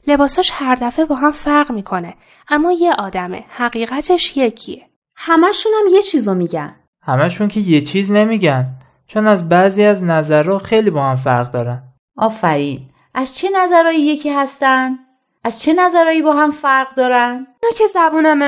لباساش 0.07 0.51
هر 0.55 0.75
دفعه 0.75 1.05
با 1.05 1.15
هم 1.15 1.31
فرق 1.31 1.73
می‌کنه 1.73 2.15
اما 2.49 2.73
یه 2.73 2.93
آدمه 2.93 3.45
حقیقتش 3.49 4.37
یکیه. 4.37 4.87
همشون 5.17 5.73
هم 5.81 5.95
یه 5.95 6.03
چیزو 6.03 6.35
میگن. 6.35 6.77
همشون 7.03 7.49
که 7.49 7.61
یه 7.61 7.81
چیز 7.81 8.13
نمیگن. 8.13 8.67
چون 9.13 9.27
از 9.27 9.49
بعضی 9.49 9.85
از 9.85 10.05
نظرها 10.05 10.59
خیلی 10.59 10.91
با 10.91 11.03
هم 11.03 11.17
فرق 11.17 11.51
دارن. 11.51 11.83
آفرین. 12.17 12.81
از 13.15 13.37
چه 13.37 13.49
نظرهایی 13.51 14.01
یکی 14.01 14.31
هستن؟ 14.31 14.99
از 15.45 15.63
چه 15.63 15.73
نظرهایی 15.73 16.23
با 16.23 16.33
هم 16.33 16.51
فرق 16.51 16.95
دارن؟ 16.95 17.47
نه 17.65 17.71
که 17.79 17.87
زبونم 17.87 18.43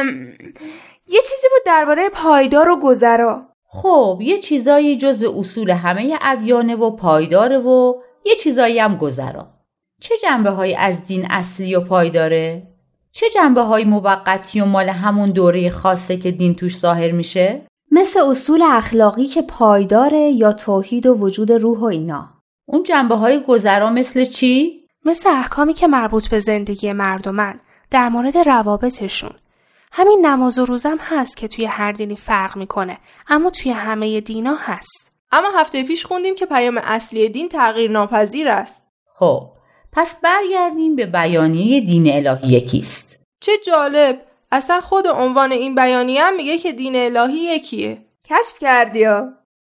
یه 1.09 1.21
چیزی 1.21 1.49
بود 1.51 1.67
درباره 1.67 2.09
پایدار 2.09 2.69
و 2.69 2.77
گذرا. 2.77 3.43
خب 3.67 4.19
یه 4.23 4.39
چیزایی 4.39 4.97
جز 4.97 5.23
اصول 5.23 5.71
همه 5.71 6.19
ادیانه 6.21 6.77
و 6.77 6.91
پایداره 6.97 7.59
و 7.59 7.95
یه 8.25 8.35
چیزایی 8.37 8.79
هم 8.79 8.97
گذرا. 8.97 9.47
چه 10.01 10.15
جنبه 10.23 10.51
های 10.51 10.75
از 10.75 11.05
دین 11.05 11.27
اصلی 11.31 11.75
و 11.75 11.81
پایداره؟ 11.81 12.63
چه 13.13 13.27
جنبه 13.35 13.61
های 13.61 13.85
موقتی 13.85 14.61
و 14.61 14.65
مال 14.65 14.89
همون 14.89 15.31
دوره 15.31 15.71
خاصه 15.71 16.17
که 16.17 16.31
دین 16.31 16.55
توش 16.55 16.79
ظاهر 16.79 17.11
میشه؟ 17.11 17.67
مثل 17.97 18.21
اصول 18.21 18.63
اخلاقی 18.63 19.27
که 19.27 19.43
پایداره 19.43 20.19
یا 20.19 20.53
توحید 20.53 21.07
و 21.07 21.15
وجود 21.15 21.53
روح 21.53 21.79
و 21.79 21.85
اینا. 21.85 22.29
اون 22.67 22.83
جنبه 22.83 23.15
های 23.15 23.41
گذرا 23.41 23.91
مثل 23.91 24.25
چی؟ 24.25 24.81
مثل 25.05 25.31
احکامی 25.31 25.75
که 25.75 25.87
مربوط 25.87 26.29
به 26.29 26.39
زندگی 26.39 26.93
مردمن 26.93 27.61
در 27.91 28.09
مورد 28.09 28.39
روابطشون. 28.39 29.31
همین 29.93 30.27
نماز 30.27 30.59
و 30.59 30.65
روزم 30.65 30.97
هست 31.01 31.37
که 31.37 31.49
توی 31.49 31.65
هر 31.65 31.93
دینی 31.93 32.17
فرق 32.17 32.57
می‌کنه 32.57 32.99
اما 33.29 33.51
توی 33.51 33.73
همه 33.73 34.21
دینا 34.21 34.55
هست. 34.55 35.13
اما 35.33 35.49
هفته 35.57 35.83
پیش 35.83 36.07
خوندیم 36.07 36.35
که 36.35 36.47
پیام 36.47 36.79
اصلی 36.79 37.29
دین 37.29 37.49
تغییر 37.49 37.91
ناپذیر 37.91 38.49
است. 38.49 38.83
خب 39.13 39.51
پس 39.93 40.17
برگردیم 40.21 40.97
به 40.97 41.07
بیانیه 41.07 41.81
دین 41.81 42.13
الهی 42.13 42.53
یکیست 42.53 43.19
چه 43.41 43.53
جالب! 43.67 44.34
اصلا 44.55 44.81
خود 44.81 45.07
عنوان 45.07 45.53
این 45.53 45.75
بیانیه 45.75 46.23
هم 46.23 46.37
میگه 46.37 46.59
که 46.59 46.73
دین 46.73 46.97
الهی 46.97 47.39
یکیه. 47.39 47.99
کشف 48.25 48.59
کردی 48.61 48.99
یا 48.99 49.29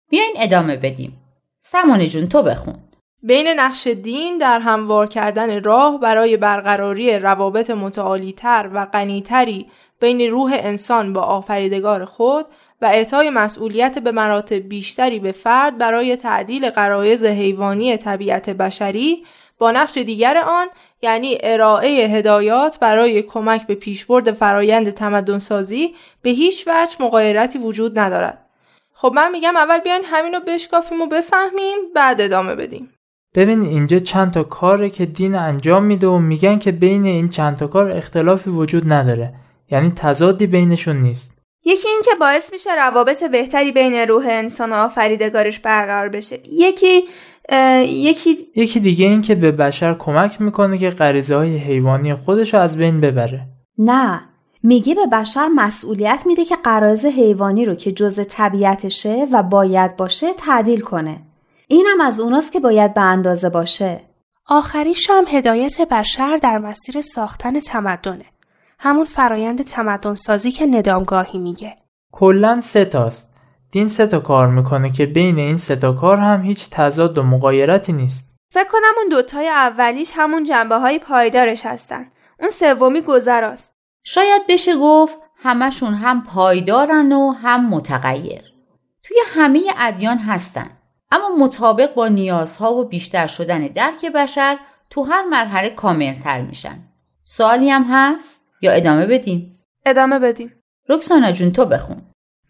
بیاین 0.09 0.33
ادامه 0.37 0.77
بدیم. 0.77 1.21
سمانه 1.61 2.07
جون 2.07 2.29
تو 2.29 2.43
بخون. 2.43 2.75
بین 3.23 3.47
نقش 3.47 3.87
دین 3.87 4.37
در 4.37 4.59
هموار 4.59 5.07
کردن 5.07 5.63
راه 5.63 5.99
برای 5.99 6.37
برقراری 6.37 7.19
روابط 7.19 7.69
متعالیتر 7.69 8.69
و 8.73 8.85
غنیتری 8.85 9.71
بین 9.99 10.21
روح 10.21 10.51
انسان 10.53 11.13
با 11.13 11.21
آفریدگار 11.21 12.05
خود 12.05 12.45
و 12.81 12.85
اعطای 12.85 13.29
مسئولیت 13.29 13.99
به 13.99 14.11
مراتب 14.11 14.55
بیشتری 14.55 15.19
به 15.19 15.31
فرد 15.31 15.77
برای 15.77 16.15
تعدیل 16.15 16.69
قرایز 16.69 17.23
حیوانی 17.23 17.97
طبیعت 17.97 18.49
بشری 18.49 19.23
با 19.61 19.71
نقش 19.71 19.97
دیگر 19.97 20.37
آن 20.37 20.67
یعنی 21.01 21.37
ارائه 21.43 22.07
هدایات 22.07 22.79
برای 22.79 23.21
کمک 23.21 23.67
به 23.67 23.75
پیشبرد 23.75 24.31
فرایند 24.31 24.89
تمدنسازی 24.89 25.95
به 26.21 26.29
هیچ 26.29 26.67
وجه 26.67 26.95
مقایرتی 26.99 27.59
وجود 27.59 27.99
ندارد. 27.99 28.45
خب 28.93 29.11
من 29.15 29.31
میگم 29.31 29.55
اول 29.55 29.79
بیاین 29.79 30.01
همینو 30.05 30.39
بشکافیم 30.39 31.01
و 31.01 31.07
بفهمیم 31.07 31.77
بعد 31.95 32.21
ادامه 32.21 32.55
بدیم. 32.55 32.93
ببین 33.35 33.61
اینجا 33.61 33.99
چند 33.99 34.31
تا 34.31 34.43
کاره 34.43 34.89
که 34.89 35.05
دین 35.05 35.35
انجام 35.35 35.83
میده 35.83 36.07
و 36.07 36.19
میگن 36.19 36.59
که 36.59 36.71
بین 36.71 37.05
این 37.05 37.29
چند 37.29 37.57
تا 37.57 37.67
کار 37.67 37.91
اختلافی 37.91 38.49
وجود 38.49 38.93
نداره 38.93 39.33
یعنی 39.71 39.91
تضادی 39.95 40.47
بینشون 40.47 41.01
نیست 41.01 41.41
یکی 41.65 41.89
این 41.89 42.01
که 42.05 42.11
باعث 42.19 42.51
میشه 42.51 42.75
روابط 42.75 43.23
بهتری 43.23 43.71
بین 43.71 43.93
روح 43.93 44.25
انسان 44.29 44.73
و 44.73 44.75
آفریدگارش 44.75 45.59
برقرار 45.59 46.09
بشه 46.09 46.39
یکی 46.49 47.03
یکی 47.85 48.37
یکی 48.55 48.79
دیگه 48.79 49.05
این 49.05 49.21
که 49.21 49.35
به 49.35 49.51
بشر 49.51 49.93
کمک 49.93 50.41
می‌کنه 50.41 50.77
که 50.77 50.89
غریزه 50.89 51.35
های 51.35 51.57
حیوانی 51.57 52.13
خودش 52.13 52.53
رو 52.53 52.59
از 52.59 52.77
بین 52.77 53.01
ببره. 53.01 53.47
نه 53.77 54.21
میگه 54.63 54.95
به 54.95 55.05
بشر 55.05 55.47
مسئولیت 55.47 56.23
میده 56.25 56.45
که 56.45 56.55
قرائز 56.55 57.05
حیوانی 57.05 57.65
رو 57.65 57.75
که 57.75 57.91
جز 57.91 58.27
طبیعتشه 58.29 59.27
و 59.31 59.43
باید 59.43 59.97
باشه 59.97 60.33
تعدیل 60.33 60.81
کنه. 60.81 61.21
اینم 61.67 62.01
از 62.01 62.19
اوناست 62.19 62.53
که 62.53 62.59
باید 62.59 62.93
به 62.93 63.01
اندازه 63.01 63.49
باشه. 63.49 64.01
آخریش 64.47 65.09
هم 65.09 65.23
هدایت 65.27 65.81
بشر 65.81 66.37
در 66.37 66.57
مسیر 66.57 67.01
ساختن 67.01 67.59
تمدنه. 67.59 68.25
همون 68.79 69.05
فرایند 69.05 69.61
تمدن 69.61 70.15
سازی 70.15 70.51
که 70.51 70.65
ندامگاهی 70.65 71.39
میگه. 71.39 71.75
کلا 72.11 72.59
سه 72.61 72.85
تاست. 72.85 73.30
دین 73.71 73.87
سه 73.87 74.07
تا 74.07 74.19
کار 74.19 74.47
می‌کنه 74.47 74.91
که 74.91 75.05
بین 75.05 75.39
این 75.39 75.57
سه 75.57 75.75
تا 75.75 75.91
کار 75.91 76.17
هم 76.17 76.41
هیچ 76.41 76.69
تضاد 76.69 77.17
و 77.17 77.23
مقایرتی 77.23 77.93
نیست. 77.93 78.31
فکر 78.53 78.67
کنم 78.69 78.93
اون 78.97 79.09
دوتای 79.09 79.49
اولیش 79.49 80.11
همون 80.15 80.43
جنبه 80.43 80.75
های 80.75 80.99
پایدارش 80.99 81.65
هستن. 81.65 82.11
اون 82.39 82.49
سومی 82.49 83.01
گذراست. 83.01 83.73
شاید 84.03 84.41
بشه 84.49 84.75
گفت 84.77 85.17
همشون 85.37 85.93
هم 85.93 86.23
پایدارن 86.23 87.11
و 87.11 87.31
هم 87.31 87.69
متغیر. 87.69 88.41
توی 89.03 89.17
همه 89.27 89.61
ادیان 89.77 90.17
هستن. 90.17 90.69
اما 91.11 91.29
مطابق 91.39 91.93
با 91.93 92.07
نیازها 92.07 92.73
و 92.73 92.83
بیشتر 92.83 93.27
شدن 93.27 93.61
درک 93.61 94.05
بشر 94.05 94.57
تو 94.89 95.03
هر 95.03 95.23
مرحله 95.25 95.69
کاملتر 95.69 96.41
میشن. 96.41 96.79
سوالی 97.23 97.69
هم 97.69 97.85
هست 97.89 98.41
یا 98.61 98.71
ادامه 98.71 99.05
بدیم؟ 99.05 99.59
ادامه 99.85 100.19
بدیم. 100.19 100.53
رکسانا 100.89 101.31
جون 101.31 101.51
تو 101.51 101.65
بخون. 101.65 102.01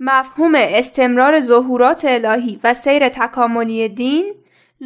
مفهوم 0.03 0.55
استمرار 0.55 1.41
ظهورات 1.41 2.05
الهی 2.05 2.59
و 2.63 2.73
سیر 2.73 3.09
تکاملی 3.09 3.89
دین 3.89 4.33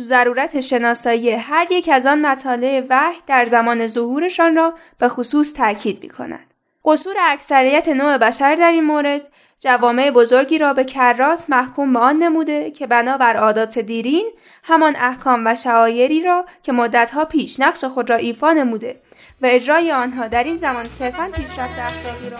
ضرورت 0.01 0.59
شناسایی 0.59 1.31
هر 1.31 1.67
یک 1.71 1.89
از 1.93 2.05
آن 2.05 2.25
مطالع 2.25 2.83
وحی 2.89 3.17
در 3.27 3.45
زمان 3.45 3.87
ظهورشان 3.87 4.55
را 4.55 4.73
به 4.99 5.07
خصوص 5.07 5.53
تاکید 5.53 6.03
می 6.03 6.09
کند. 6.09 6.53
قصور 6.85 7.15
اکثریت 7.19 7.89
نوع 7.89 8.17
بشر 8.17 8.55
در 8.55 8.71
این 8.71 8.83
مورد 8.83 9.21
جوامع 9.59 10.11
بزرگی 10.11 10.57
را 10.57 10.73
به 10.73 10.83
کرات 10.83 11.45
محکوم 11.49 11.93
به 11.93 11.99
آن 11.99 12.17
نموده 12.17 12.71
که 12.71 12.87
بنابر 12.87 13.37
عادات 13.37 13.79
دیرین 13.79 14.31
همان 14.63 14.95
احکام 14.95 15.47
و 15.47 15.55
شعایری 15.55 16.23
را 16.23 16.45
که 16.63 16.71
مدتها 16.71 17.25
پیش 17.25 17.59
نقش 17.59 17.83
خود 17.83 18.09
را 18.09 18.15
ایفا 18.15 18.53
نموده 18.53 19.01
و 19.41 19.45
اجرای 19.45 19.91
آنها 19.91 20.27
در 20.27 20.43
این 20.43 20.57
زمان 20.57 20.85
صرفا 20.85 21.29
پیشرفت 21.33 21.79
اخلاقی 21.79 22.29
را 22.29 22.37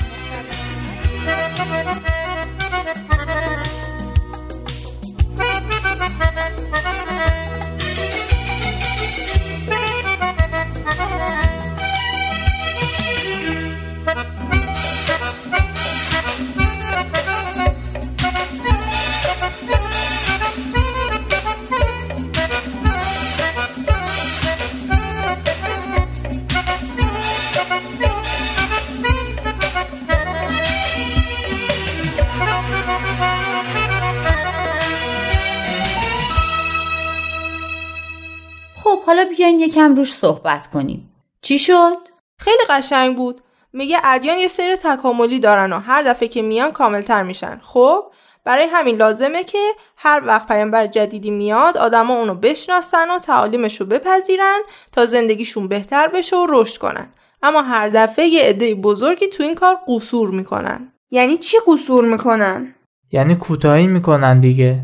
Thank 6.71 6.99
you. 6.99 7.04
حالا 39.05 39.25
بیاین 39.37 39.59
یکم 39.59 39.95
روش 39.95 40.13
صحبت 40.13 40.67
کنیم. 40.67 41.11
چی 41.41 41.59
شد؟ 41.59 41.97
خیلی 42.39 42.63
قشنگ 42.69 43.17
بود. 43.17 43.41
میگه 43.73 43.97
ادیان 44.03 44.37
یه 44.37 44.47
سری 44.47 44.75
تکاملی 44.75 45.39
دارن 45.39 45.73
و 45.73 45.79
هر 45.79 46.03
دفعه 46.03 46.27
که 46.27 46.41
میان 46.41 46.71
کاملتر 46.71 47.23
میشن. 47.23 47.59
خب 47.63 48.03
برای 48.45 48.67
همین 48.71 48.95
لازمه 48.95 49.43
که 49.43 49.71
هر 49.97 50.23
وقت 50.25 50.47
پیامبر 50.47 50.87
جدیدی 50.87 51.31
میاد 51.31 51.77
آدما 51.77 52.13
اونو 52.13 52.35
بشناسن 52.35 53.11
و 53.11 53.19
تعالیمش 53.19 53.81
رو 53.81 53.85
بپذیرن 53.85 54.59
تا 54.91 55.05
زندگیشون 55.05 55.67
بهتر 55.67 56.07
بشه 56.07 56.35
و 56.35 56.45
رشد 56.49 56.77
کنن. 56.77 57.07
اما 57.43 57.61
هر 57.61 57.89
دفعه 57.89 58.25
یه 58.25 58.43
عده 58.43 58.75
بزرگی 58.75 59.27
تو 59.27 59.43
این 59.43 59.55
کار 59.55 59.79
قصور 59.87 60.29
می‌کنن. 60.29 60.91
یعنی 61.11 61.37
چی 61.37 61.57
قصور 61.67 62.05
می‌کنن؟ 62.05 62.75
یعنی 63.11 63.35
کوتاهی 63.35 63.87
می‌کنن 63.87 64.39
دیگه. 64.39 64.79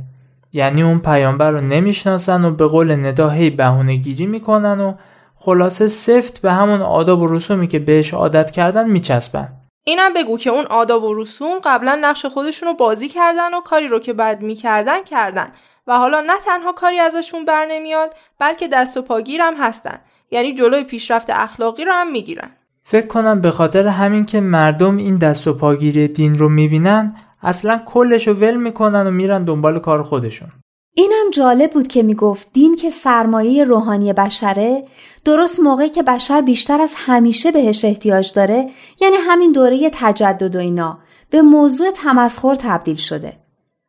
یعنی 0.53 0.83
اون 0.83 0.99
پیامبر 0.99 1.51
رو 1.51 1.61
نمی‌شناسن 1.61 2.45
و 2.45 2.51
به 2.51 2.67
قول 2.67 3.05
ندا 3.05 3.29
هی 3.29 3.49
بهونه 3.49 3.95
گیری 3.95 4.25
می‌کنن 4.25 4.79
و 4.79 4.93
خلاصه 5.35 5.87
سفت 5.87 6.41
به 6.41 6.51
همون 6.51 6.81
آداب 6.81 7.21
و 7.21 7.27
رسومی 7.27 7.67
که 7.67 7.79
بهش 7.79 8.13
عادت 8.13 8.51
کردن 8.51 8.89
میچسبن. 8.89 9.47
اینم 9.83 10.13
بگو 10.13 10.37
که 10.37 10.49
اون 10.49 10.65
آداب 10.65 11.03
و 11.03 11.13
رسوم 11.13 11.59
قبلا 11.63 11.99
نقش 12.01 12.25
خودشون 12.25 12.69
رو 12.69 12.75
بازی 12.75 13.07
کردن 13.07 13.53
و 13.53 13.61
کاری 13.61 13.87
رو 13.87 13.99
که 13.99 14.13
بعد 14.13 14.41
می‌کردن 14.41 15.03
کردن 15.03 15.51
و 15.87 15.97
حالا 15.97 16.21
نه 16.21 16.33
تنها 16.45 16.71
کاری 16.71 16.99
ازشون 16.99 17.45
بر 17.45 17.65
نمیاد 17.69 18.15
بلکه 18.39 18.67
دست 18.67 18.97
و 18.97 19.01
پاگیر 19.01 19.41
هم 19.41 19.53
هستن. 19.59 19.99
یعنی 20.31 20.53
جلوی 20.53 20.83
پیشرفت 20.83 21.29
اخلاقی 21.29 21.85
رو 21.85 21.91
هم 21.91 22.11
می‌گیرن. 22.11 22.49
فکر 22.83 23.07
کنم 23.07 23.41
به 23.41 23.51
خاطر 23.51 23.87
همین 23.87 24.25
که 24.25 24.41
مردم 24.41 24.97
این 24.97 25.17
دست 25.17 25.47
و 25.47 25.53
پاگیری 25.53 26.07
دین 26.07 26.37
رو 26.37 26.49
می‌بینن 26.49 27.15
اصلا 27.43 27.81
کلش 27.85 28.27
رو 28.27 28.33
ول 28.33 28.55
می‌کنن 28.55 29.07
و 29.07 29.11
میرن 29.11 29.43
دنبال 29.43 29.79
کار 29.79 30.01
خودشون. 30.01 30.49
اینم 30.95 31.29
جالب 31.33 31.71
بود 31.71 31.87
که 31.87 32.03
می‌گفت 32.03 32.49
دین 32.53 32.75
که 32.75 32.89
سرمایه 32.89 33.63
روحانی 33.63 34.13
بشره 34.13 34.83
درست 35.25 35.59
موقعی 35.59 35.89
که 35.89 36.03
بشر 36.03 36.41
بیشتر 36.41 36.81
از 36.81 36.93
همیشه 36.97 37.51
بهش 37.51 37.85
احتیاج 37.85 38.33
داره 38.33 38.69
یعنی 39.01 39.15
همین 39.15 39.51
دوره 39.51 39.89
تجدد 39.93 40.55
و 40.55 40.59
اینا 40.59 40.99
به 41.29 41.41
موضوع 41.41 41.91
تمسخر 41.91 42.55
تبدیل 42.55 42.95
شده. 42.95 43.33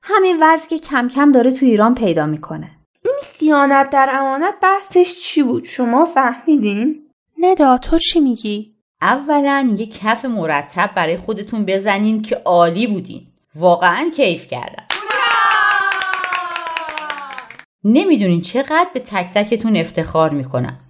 همین 0.02 0.36
وضع 0.40 0.68
که 0.68 0.78
کم 0.78 1.08
کم 1.08 1.32
داره 1.32 1.52
تو 1.52 1.66
ایران 1.66 1.94
پیدا 1.94 2.26
می‌کنه. 2.26 2.70
این 3.04 3.14
خیانت 3.22 3.90
در 3.90 4.08
امانت 4.12 4.54
بحثش 4.62 5.20
چی 5.20 5.42
بود؟ 5.42 5.64
شما 5.64 6.04
فهمیدین؟ 6.04 7.02
ندا 7.38 7.78
تو 7.78 7.98
چی 7.98 8.20
میگی؟ 8.20 8.74
اولا 9.00 9.74
یه 9.76 9.86
کف 9.86 10.24
مرتب 10.24 10.90
برای 10.96 11.16
خودتون 11.16 11.64
بزنین 11.64 12.22
که 12.22 12.36
عالی 12.44 12.86
بودین. 12.86 13.26
واقعا 13.54 14.10
کیف 14.16 14.46
کردم. 14.46 14.86
نمی‌دونین 17.84 18.40
چقدر 18.40 18.88
به 18.94 19.00
تک 19.00 19.26
تکتون 19.34 19.76
افتخار 19.76 20.30
می‌کنم. 20.30 20.80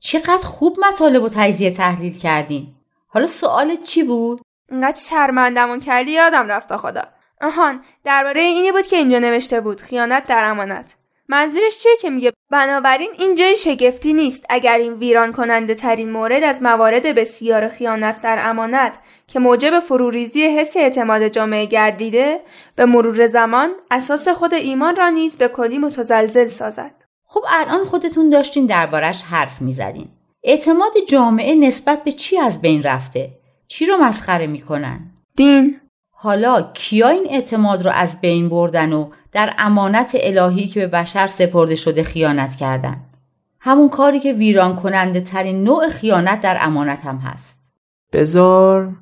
چقدر 0.00 0.46
خوب 0.46 0.76
مطالب 0.88 1.22
و 1.22 1.28
تجزیه 1.28 1.70
تحلیل 1.70 2.18
کردین. 2.18 2.74
حالا 3.08 3.26
سوالت 3.26 3.82
چی 3.82 4.02
بود؟ 4.02 4.40
انقدر 4.68 5.00
شرمندمون 5.10 5.80
کردی 5.80 6.10
یادم 6.10 6.48
رفت 6.48 6.68
به 6.68 6.76
خدا. 6.76 7.02
آهان 7.40 7.84
درباره 8.04 8.40
اینی 8.40 8.72
بود 8.72 8.86
که 8.86 8.96
اینجا 8.96 9.18
نوشته 9.18 9.60
بود. 9.60 9.80
خیانت 9.80 10.26
در 10.26 10.44
امانت. 10.44 10.94
منظورش 11.30 11.78
چیه 11.78 11.96
که 12.00 12.10
میگه 12.10 12.32
بنابراین 12.50 13.10
این 13.18 13.34
جای 13.34 13.56
شگفتی 13.56 14.12
نیست 14.12 14.46
اگر 14.48 14.78
این 14.78 14.92
ویران 14.92 15.32
کننده 15.32 15.74
ترین 15.74 16.10
مورد 16.10 16.44
از 16.44 16.62
موارد 16.62 17.02
بسیار 17.02 17.68
خیانت 17.68 18.22
در 18.22 18.38
امانت 18.50 18.98
که 19.26 19.38
موجب 19.38 19.80
فروریزی 19.80 20.42
حس 20.42 20.76
اعتماد 20.76 21.28
جامعه 21.28 21.66
گردیده 21.66 22.40
به 22.76 22.84
مرور 22.84 23.26
زمان 23.26 23.70
اساس 23.90 24.28
خود 24.28 24.54
ایمان 24.54 24.96
را 24.96 25.08
نیز 25.08 25.38
به 25.38 25.48
کلی 25.48 25.78
متزلزل 25.78 26.48
سازد. 26.48 26.94
خب 27.24 27.44
الان 27.48 27.84
خودتون 27.84 28.30
داشتین 28.30 28.66
دربارش 28.66 29.22
حرف 29.22 29.62
می‌زدین. 29.62 30.08
اعتماد 30.44 30.92
جامعه 31.08 31.54
نسبت 31.54 32.04
به 32.04 32.12
چی 32.12 32.38
از 32.38 32.60
بین 32.60 32.82
رفته؟ 32.82 33.30
چی 33.68 33.86
رو 33.86 33.96
مسخره 33.96 34.46
می‌کنن؟ 34.46 35.00
دین 35.36 35.80
حالا 36.20 36.62
کیا 36.74 37.08
این 37.08 37.26
اعتماد 37.30 37.84
رو 37.84 37.90
از 37.90 38.20
بین 38.20 38.48
بردن 38.48 38.92
و 38.92 39.10
در 39.32 39.54
امانت 39.58 40.16
الهی 40.20 40.66
که 40.68 40.80
به 40.80 40.86
بشر 40.86 41.26
سپرده 41.26 41.76
شده 41.76 42.02
خیانت 42.02 42.54
کردن؟ 42.54 42.96
همون 43.60 43.88
کاری 43.88 44.20
که 44.20 44.32
ویران 44.32 44.76
کننده 44.76 45.20
ترین 45.20 45.64
نوع 45.64 45.88
خیانت 45.88 46.40
در 46.40 46.56
امانت 46.60 47.06
هم 47.06 47.16
هست. 47.16 47.72
بزار 48.12 48.92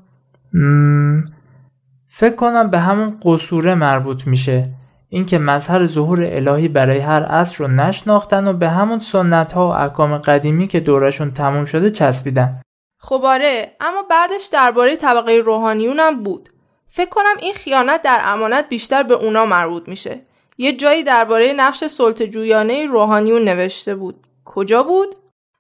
فکر 2.09 2.35
کنم 2.35 2.71
به 2.71 2.79
همون 2.79 3.21
قصوره 3.23 3.75
مربوط 3.75 4.27
میشه. 4.27 4.71
اینکه 5.09 5.39
مظهر 5.39 5.87
ظهور 5.87 6.25
الهی 6.25 6.69
برای 6.69 6.99
هر 6.99 7.23
عصر 7.23 7.65
رو 7.65 7.71
نشناختن 7.71 8.47
و 8.47 8.53
به 8.53 8.69
همون 8.69 8.99
سنت 8.99 9.53
ها 9.53 9.69
و 9.69 9.73
احکام 9.73 10.19
قدیمی 10.19 10.67
که 10.67 10.81
دورشون 10.81 11.31
تموم 11.31 11.65
شده 11.65 11.91
چسبیدن. 11.91 12.61
خب 12.99 13.21
آره 13.25 13.77
اما 13.81 14.03
بعدش 14.11 14.49
درباره 14.53 14.97
طبقه 14.97 15.43
روحانیون 15.45 16.01
هم 16.01 16.23
بود. 16.23 16.49
فکر 16.89 17.11
کنم 17.11 17.35
این 17.41 17.55
خیانت 17.55 18.03
در 18.03 18.21
امانت 18.25 18.69
بیشتر 18.69 19.03
به 19.03 19.15
اونا 19.15 19.47
مربوط 19.47 19.89
میشه 19.89 20.21
یه 20.59 20.73
جایی 20.73 21.03
درباره 21.03 21.53
نقش 21.53 21.85
سلطه 21.85 22.27
جویانه 22.27 22.87
روحانیون 22.87 23.45
نوشته 23.45 23.95
بود 23.95 24.15
کجا 24.45 24.83
بود 24.83 25.17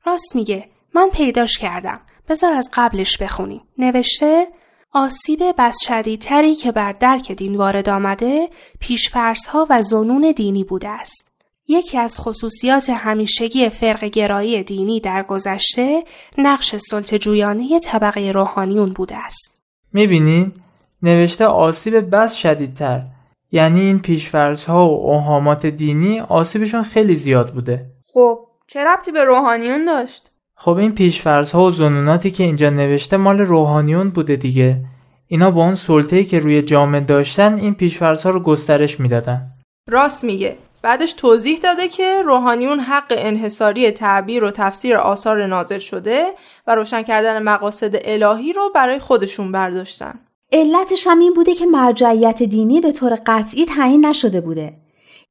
راست 0.06 0.36
میگه 0.36 0.68
من 0.94 1.10
پیداش 1.10 1.58
کردم 1.58 2.00
بذار 2.28 2.52
از 2.52 2.70
قبلش 2.74 3.18
بخونیم 3.18 3.62
نوشته 3.78 4.46
آسیب 4.92 5.42
بس 5.58 5.76
شدیدتری 5.88 6.54
که 6.54 6.72
بر 6.72 6.92
درک 6.92 7.32
دین 7.32 7.56
وارد 7.56 7.88
آمده 7.88 8.48
پیشفرزها 8.80 9.66
و 9.70 9.82
زنون 9.82 10.32
دینی 10.36 10.64
بوده 10.64 10.88
است. 10.88 11.32
یکی 11.68 11.98
از 11.98 12.18
خصوصیات 12.18 12.90
همیشگی 12.90 13.68
فرق 13.68 14.04
گرایی 14.04 14.62
دینی 14.62 15.00
در 15.00 15.22
گذشته 15.22 16.04
نقش 16.38 16.76
سلطجویانه 16.76 17.78
طبقه 17.78 18.30
روحانیون 18.34 18.92
بوده 18.92 19.16
است. 19.16 19.62
می‌بینید؟ 19.92 20.65
نوشته 21.02 21.44
آسیب 21.46 22.10
بس 22.10 22.34
شدیدتر. 22.34 23.04
یعنی 23.52 23.80
این 23.80 23.98
پیشفرزها 23.98 24.88
و 24.88 25.06
اوهامات 25.06 25.66
دینی 25.66 26.20
آسیبشون 26.20 26.82
خیلی 26.82 27.14
زیاد 27.14 27.54
بوده. 27.54 27.86
خب 28.12 28.38
چه 28.66 28.84
ربطی 28.84 29.12
به 29.12 29.24
روحانیون 29.24 29.84
داشت؟ 29.84 30.30
خب 30.54 30.76
این 30.76 30.94
پیشفرزها 30.94 31.64
و 31.64 31.70
زنوناتی 31.70 32.30
که 32.30 32.44
اینجا 32.44 32.70
نوشته 32.70 33.16
مال 33.16 33.38
روحانیون 33.38 34.10
بوده 34.10 34.36
دیگه. 34.36 34.80
اینا 35.26 35.50
با 35.50 35.64
اون 35.64 35.74
سلطه‌ای 35.74 36.24
که 36.24 36.38
روی 36.38 36.62
جامعه 36.62 37.00
داشتن 37.00 37.54
این 37.54 37.74
پیشفرزها 37.74 38.30
رو 38.30 38.40
گسترش 38.40 39.00
می‌دادن. 39.00 39.50
راست 39.88 40.24
میگه. 40.24 40.56
بعدش 40.82 41.12
توضیح 41.12 41.58
داده 41.58 41.88
که 41.88 42.22
روحانیون 42.24 42.80
حق 42.80 43.06
انحصاری 43.10 43.90
تعبیر 43.90 44.44
و 44.44 44.50
تفسیر 44.50 44.96
آثار 44.96 45.46
نازل 45.46 45.78
شده 45.78 46.26
و 46.66 46.74
روشن 46.74 47.02
کردن 47.02 47.42
مقاصد 47.42 47.90
الهی 48.04 48.52
رو 48.52 48.70
برای 48.74 48.98
خودشون 48.98 49.52
برداشتن. 49.52 50.20
علتش 50.56 51.06
هم 51.06 51.18
این 51.18 51.34
بوده 51.34 51.54
که 51.54 51.66
مرجعیت 51.66 52.42
دینی 52.42 52.80
به 52.80 52.92
طور 52.92 53.18
قطعی 53.26 53.64
تعیین 53.64 54.06
نشده 54.06 54.40
بوده. 54.40 54.76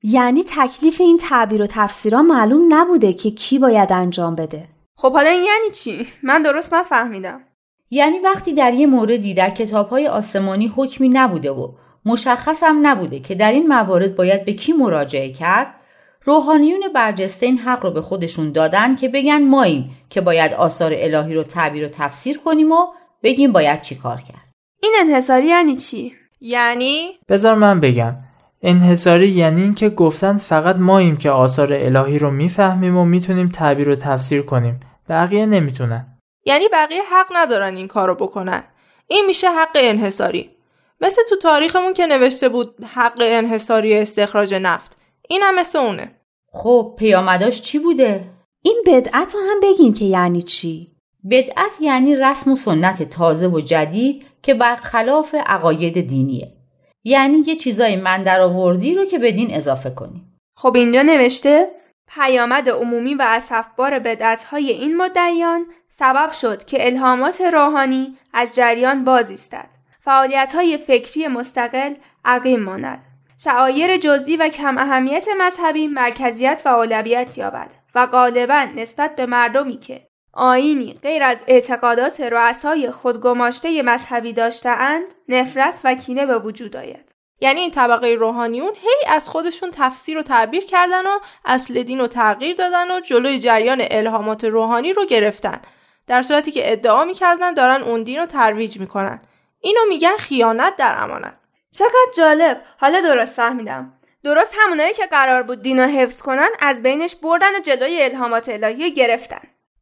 یعنی 0.03 0.43
تکلیف 0.47 1.01
این 1.01 1.17
تعبیر 1.17 1.61
و 1.61 1.67
تفسیرها 1.69 2.23
معلوم 2.23 2.73
نبوده 2.73 3.13
که 3.13 3.31
کی 3.31 3.59
باید 3.59 3.93
انجام 3.93 4.35
بده. 4.35 4.67
خب 4.95 5.13
حالا 5.13 5.29
این 5.29 5.43
یعنی 5.43 5.71
چی؟ 5.73 6.07
من 6.23 6.41
درست 6.41 6.73
نفهمیدم. 6.73 7.41
یعنی 7.89 8.19
وقتی 8.19 8.53
در 8.53 8.73
یه 8.73 8.87
موردی 8.87 9.33
در 9.33 9.53
های 9.89 10.07
آسمانی 10.07 10.73
حکمی 10.75 11.09
نبوده 11.09 11.51
و 11.51 11.71
مشخص 12.05 12.63
هم 12.63 12.87
نبوده 12.87 13.19
که 13.19 13.35
در 13.35 13.51
این 13.51 13.67
موارد 13.67 14.15
باید 14.15 14.45
به 14.45 14.53
کی 14.53 14.73
مراجعه 14.73 15.33
کرد 15.33 15.67
روحانیون 16.23 16.79
برجسته 16.95 17.45
این 17.45 17.57
حق 17.57 17.83
رو 17.83 17.91
به 17.91 18.01
خودشون 18.01 18.51
دادن 18.51 18.95
که 18.95 19.09
بگن 19.09 19.43
ماییم 19.43 19.89
که 20.09 20.21
باید 20.21 20.53
آثار 20.53 20.91
الهی 20.95 21.33
رو 21.33 21.43
تعبیر 21.43 21.85
و 21.85 21.89
تفسیر 21.89 22.37
کنیم 22.37 22.71
و 22.71 22.87
بگیم 23.23 23.51
باید 23.51 23.81
چی 23.81 23.95
کار 23.95 24.17
کرد. 24.17 24.44
این 24.85 24.93
انحصاری 24.99 25.45
یعنی 25.45 25.75
چی؟ 25.75 26.13
یعنی؟ 26.41 27.19
بذار 27.29 27.55
من 27.55 27.79
بگم. 27.79 28.15
انحصاری 28.61 29.27
یعنی 29.27 29.61
اینکه 29.61 29.89
گفتن 29.89 30.37
فقط 30.37 30.75
ماییم 30.75 31.17
که 31.17 31.29
آثار 31.29 31.73
الهی 31.73 32.19
رو 32.19 32.31
می‌فهمیم 32.31 32.97
و 32.97 33.05
می‌تونیم 33.05 33.49
تعبیر 33.49 33.89
و 33.89 33.95
تفسیر 33.95 34.41
کنیم. 34.41 34.79
بقیه 35.09 35.45
نمی‌تونن. 35.45 36.17
یعنی 36.45 36.67
بقیه 36.73 37.01
حق 37.11 37.27
ندارن 37.33 37.75
این 37.75 37.87
کارو 37.87 38.15
بکنن. 38.15 38.63
این 39.07 39.25
میشه 39.25 39.47
حق 39.51 39.75
انحصاری. 39.75 40.49
مثل 41.01 41.21
تو 41.29 41.35
تاریخمون 41.35 41.93
که 41.93 42.05
نوشته 42.05 42.49
بود 42.49 42.75
حق 42.93 43.17
انحصاری 43.21 43.97
استخراج 43.97 44.53
نفت. 44.53 44.97
این 45.29 45.41
هم 45.43 45.59
مثل 45.59 45.77
اونه. 45.77 46.11
خب 46.51 46.95
پیامداش 46.99 47.61
چی 47.61 47.79
بوده؟ 47.79 48.23
این 48.61 48.83
بدعت 48.87 49.33
رو 49.35 49.39
هم 49.49 49.59
بگین 49.63 49.93
که 49.93 50.05
یعنی 50.05 50.41
چی؟ 50.41 50.91
بدعت 51.31 51.71
یعنی 51.81 52.15
رسم 52.15 52.51
و 52.51 52.55
سنت 52.55 53.03
تازه 53.03 53.47
و 53.47 53.59
جدید 53.59 54.25
که 54.45 54.53
برخلاف 54.53 55.35
عقاید 55.45 56.07
دینیه. 56.07 56.53
یعنی 57.03 57.43
یه 57.47 57.55
چیزای 57.55 57.95
من 57.95 58.23
در 58.23 58.41
آوردی 58.41 58.95
رو 58.95 59.05
که 59.05 59.19
به 59.19 59.31
دین 59.31 59.53
اضافه 59.53 59.89
کنی. 59.89 60.21
خب 60.55 60.75
اینجا 60.75 61.01
نوشته 61.01 61.67
پیامد 62.07 62.69
عمومی 62.69 63.13
و 63.13 63.25
اصفبار 63.27 63.99
بدعتهای 63.99 64.71
این 64.71 64.97
مدعیان 64.97 65.65
سبب 65.89 66.31
شد 66.31 66.63
که 66.63 66.85
الهامات 66.85 67.41
روحانی 67.41 68.17
از 68.33 68.55
جریان 68.55 69.03
باز 69.03 69.29
ایستد 69.29 69.67
فعالیتهای 70.01 70.77
فکری 70.77 71.27
مستقل 71.27 71.93
عقیم 72.25 72.59
ماند. 72.59 73.03
شعایر 73.37 73.97
جزئی 73.97 74.37
و 74.37 74.49
کم 74.49 74.77
اهمیت 74.77 75.27
مذهبی 75.37 75.87
مرکزیت 75.87 76.61
و 76.65 76.69
اولویت 76.69 77.37
یابد 77.37 77.71
و 77.95 78.05
غالبا 78.05 78.67
نسبت 78.75 79.15
به 79.15 79.25
مردمی 79.25 79.77
که 79.77 80.04
آینی 80.35 80.99
غیر 81.03 81.23
از 81.23 81.43
اعتقادات 81.47 82.21
رؤسای 82.21 82.91
خودگماشته 82.91 83.81
مذهبی 83.81 84.33
داشتهاند 84.33 85.13
نفرت 85.29 85.81
و 85.83 85.95
کینه 85.95 86.25
به 86.25 86.39
وجود 86.39 86.75
آید. 86.75 87.15
یعنی 87.41 87.59
این 87.59 87.71
طبقه 87.71 88.15
روحانیون 88.19 88.71
هی 88.75 89.09
از 89.09 89.29
خودشون 89.29 89.71
تفسیر 89.71 90.17
و 90.17 90.23
تعبیر 90.23 90.65
کردن 90.65 91.05
و 91.05 91.19
اصل 91.45 91.83
دین 91.83 91.99
رو 91.99 92.07
تغییر 92.07 92.55
دادن 92.55 92.91
و 92.91 92.99
جلوی 92.99 93.39
جریان 93.39 93.83
الهامات 93.91 94.43
روحانی 94.43 94.93
رو 94.93 95.05
گرفتن. 95.05 95.61
در 96.07 96.23
صورتی 96.23 96.51
که 96.51 96.71
ادعا 96.71 97.05
می‌کردن 97.05 97.53
دارن 97.53 97.83
اون 97.83 98.03
دین 98.03 98.19
رو 98.19 98.25
ترویج 98.25 98.79
می‌کنن. 98.79 99.21
اینو 99.59 99.81
میگن 99.89 100.15
خیانت 100.17 100.75
در 100.75 100.95
امانت. 101.03 101.33
چقدر 101.71 102.11
جالب. 102.17 102.61
حالا 102.77 103.01
درست 103.01 103.35
فهمیدم. 103.35 103.93
درست 104.23 104.55
همونایی 104.59 104.93
که 104.93 105.05
قرار 105.05 105.43
بود 105.43 105.61
دین 105.61 105.79
رو 105.79 105.85
حفظ 105.85 106.21
کنن 106.21 106.49
از 106.59 106.83
بینش 106.83 107.15
بردن 107.15 107.55
و 107.55 107.59
جلوی 107.59 108.03
الهامات 108.03 108.49
الهی 108.49 108.93
گرفتن. 108.93 109.41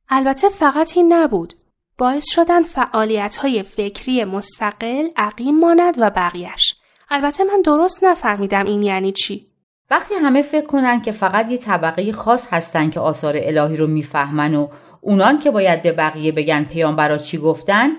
البته 0.09 0.49
فقط 0.49 0.97
این 0.97 1.13
نبود. 1.13 1.53
باعث 1.97 2.23
شدن 2.29 2.63
فعالیت 2.63 3.35
های 3.35 3.63
فکری 3.63 4.23
مستقل 4.23 5.07
عقیم 5.17 5.59
ماند 5.59 5.95
و 5.97 6.09
بقیهش 6.09 6.75
البته 7.09 7.43
من 7.43 7.61
درست 7.61 8.03
نفهمیدم 8.03 8.65
این 8.65 8.83
یعنی 8.83 9.11
چی. 9.11 9.47
وقتی 9.91 10.13
همه 10.15 10.41
فکر 10.41 10.65
کنن 10.65 11.01
که 11.01 11.11
فقط 11.11 11.51
یه 11.51 11.57
طبقه 11.57 12.11
خاص 12.11 12.47
هستن 12.51 12.89
که 12.89 12.99
آثار 12.99 13.33
الهی 13.37 13.77
رو 13.77 13.87
می‌فهمن 13.87 14.55
و 14.55 14.67
اونان 15.01 15.39
که 15.39 15.51
باید 15.51 15.83
به 15.83 15.91
بقیه 15.91 16.31
بگن 16.31 16.63
پیامبرا 16.63 17.17
چی 17.17 17.37
گفتن 17.37 17.89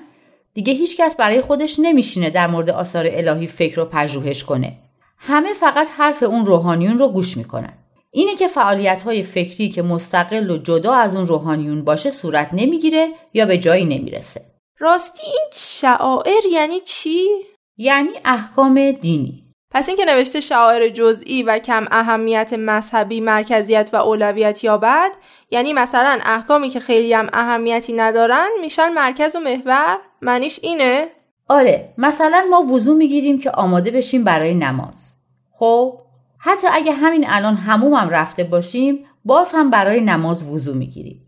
دیگه 0.55 0.73
هیچکس 0.73 1.17
برای 1.17 1.41
خودش 1.41 1.77
نمیشینه 1.79 2.31
در 2.31 2.47
مورد 2.47 2.71
آثار 2.71 3.05
الهی 3.09 3.47
فکر 3.47 3.81
و 3.81 3.85
پژوهش 3.85 4.45
کنه. 4.45 4.79
همه 5.19 5.55
فقط 5.55 5.89
حرف 5.97 6.23
اون 6.23 6.45
روحانیون 6.45 6.99
رو 6.99 7.09
گوش 7.09 7.37
می‌کنن. 7.37 7.73
اینه 8.17 8.35
که 8.35 8.49
فعالیت 8.49 9.03
های 9.03 9.23
فکری 9.23 9.69
که 9.69 9.83
مستقل 9.83 10.51
و 10.51 10.59
جدا 10.59 10.95
از 10.95 11.15
اون 11.17 11.27
روحانیون 11.27 11.85
باشه 11.85 12.11
صورت 12.11 12.49
نمی‌گیره 12.53 13.09
یا 13.33 13.47
به 13.47 13.59
جایی 13.59 13.85
نمی‌رسه. 13.85 14.41
راستی 14.79 15.23
این 15.23 15.49
شعائر 15.55 16.47
یعنی 16.53 16.81
چی؟ 16.81 17.29
یعنی 17.77 18.09
احکام 18.25 18.91
دینی. 18.93 19.45
پس 19.71 19.89
اینکه 19.89 20.05
نوشته 20.05 20.41
شعائر 20.41 20.89
جزئی 20.89 21.43
و 21.43 21.59
کم 21.59 21.87
اهمیت 21.91 22.53
مذهبی 22.53 23.21
مرکزیت 23.21 23.91
و 23.93 23.97
اولویت 23.97 24.65
یابد 24.65 25.11
یعنی 25.51 25.73
مثلا 25.73 26.19
احکامی 26.25 26.69
که 26.69 26.81
خیلی 26.81 27.13
هم 27.13 27.29
اهمیتی 27.33 27.93
ندارن 27.93 28.49
میشن 28.61 28.89
مرکز 28.89 29.37
و 29.37 29.41
محور؟ 29.41 29.99
معنیش 30.23 30.61
اینه؟ 30.63 31.09
آره 31.49 31.95
مثلا 31.99 32.47
ما 32.51 32.63
وضو 32.63 32.95
می‌گیریم 32.95 33.39
که 33.39 33.51
آماده 33.51 33.91
بشیم 33.91 34.25
برای 34.25 34.55
نماز. 34.55 35.17
خب؟ 35.53 36.04
حتی 36.47 36.67
اگه 36.73 36.93
همین 36.93 37.25
الان 37.29 37.55
همومم 37.55 38.09
رفته 38.09 38.45
باشیم 38.45 39.05
باز 39.25 39.53
هم 39.55 39.71
برای 39.71 40.01
نماز 40.01 40.43
وضو 40.43 40.75
می‌گیریم. 40.75 41.27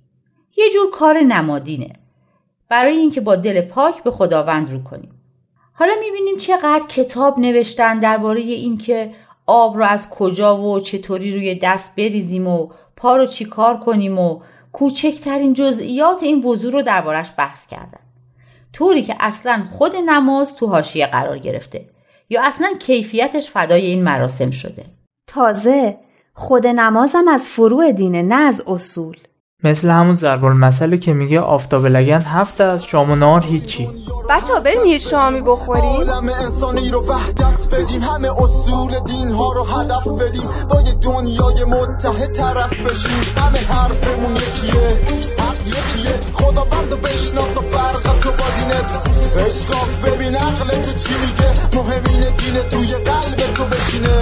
یه 0.57 0.65
جور 0.73 0.91
کار 0.91 1.19
نمادینه. 1.19 1.93
برای 2.69 2.97
اینکه 2.97 3.21
با 3.21 3.37
دل 3.37 3.61
پاک 3.61 4.03
به 4.03 4.11
خداوند 4.11 4.73
رو 4.73 4.83
کنیم. 4.83 5.21
حالا 5.73 5.93
می‌بینیم 6.01 6.37
چقدر 6.37 6.87
کتاب 6.89 7.39
نوشتن 7.39 8.01
درباره 8.01 8.41
اینکه 8.41 9.15
آب 9.47 9.77
رو 9.77 9.85
از 9.85 10.11
کجا 10.11 10.59
و 10.63 10.81
چطوری 10.81 11.33
روی 11.33 11.55
دست 11.55 11.97
بریزیم 11.97 12.47
و 12.47 12.69
پا 12.97 13.17
رو 13.17 13.27
چی 13.27 13.45
کار 13.45 13.77
کنیم 13.77 14.19
و 14.19 14.41
کوچکترین 14.73 15.55
جزئیات 15.55 16.23
این 16.23 16.45
وضوع 16.45 16.73
رو 16.73 16.83
دربارش 16.83 17.31
بحث 17.39 17.67
کردن. 17.67 18.01
طوری 18.73 19.03
که 19.03 19.17
اصلا 19.21 19.65
خود 19.71 19.97
نماز 19.97 20.57
تو 20.57 20.67
حاشیه 20.67 21.07
قرار 21.07 21.39
گرفته 21.39 21.89
یا 22.31 22.43
اصلا 22.45 22.69
کیفیتش 22.81 23.51
فدای 23.51 23.87
این 23.87 24.05
مراسم 24.05 24.51
شده. 24.51 24.96
تازه 25.27 25.97
خود 26.35 26.67
نمازم 26.67 27.29
از 27.29 27.45
فروع 27.49 27.93
دینه 27.93 28.23
نه 28.23 28.35
از 28.35 28.63
اصول. 28.67 29.17
مثل 29.65 29.91
همون 29.91 30.15
ضرب 30.15 30.45
المثلی 30.45 30.99
که 30.99 31.13
میگه 31.13 31.41
آفتاب 31.41 31.87
لگن 31.87 32.21
هفته 32.21 32.65
از 32.65 32.85
شام 32.85 33.11
و 33.11 33.17
نهار 33.17 33.41
هیچی. 33.41 33.89
بچه 34.31 34.61
بریم 34.65 34.85
یه 34.85 34.99
شامی 34.99 35.41
بخوریم. 35.41 35.85
عالم 35.85 36.29
انسانی 36.29 36.91
رو 36.91 37.01
وحدت 37.09 37.75
بدیم. 37.75 38.03
همه 38.03 38.43
اصول 38.43 38.99
دین 39.07 39.31
ها 39.31 39.53
رو 39.53 39.65
هدف 39.65 40.09
بدیم. 40.09 40.49
با 40.71 40.81
یه 40.81 40.93
دنیای 40.93 41.65
متحد 41.65 42.33
طرف 42.33 42.73
بشیم. 42.73 43.23
همه 43.37 43.59
حرفمون 43.59 44.37
یکیه. 44.37 44.81
حق 45.39 45.67
یکیه. 45.67 46.21
خداوند 46.33 46.93
رو 46.93 46.99
بشناس 46.99 47.57
و 47.57 47.61
فرق 47.61 48.19
تو 48.19 48.31
با 48.31 48.47
دینت. 48.57 49.03
اشکاف 49.47 50.09
ببین 50.09 50.37
عقل 50.37 50.83
تو 50.83 50.99
چی 50.99 51.15
میگه. 51.21 51.77
مهمین 51.77 52.21
دین 52.21 52.63
توی 52.71 52.95
قلب 53.05 53.55
تو 53.55 53.65
بشینه. 53.65 54.21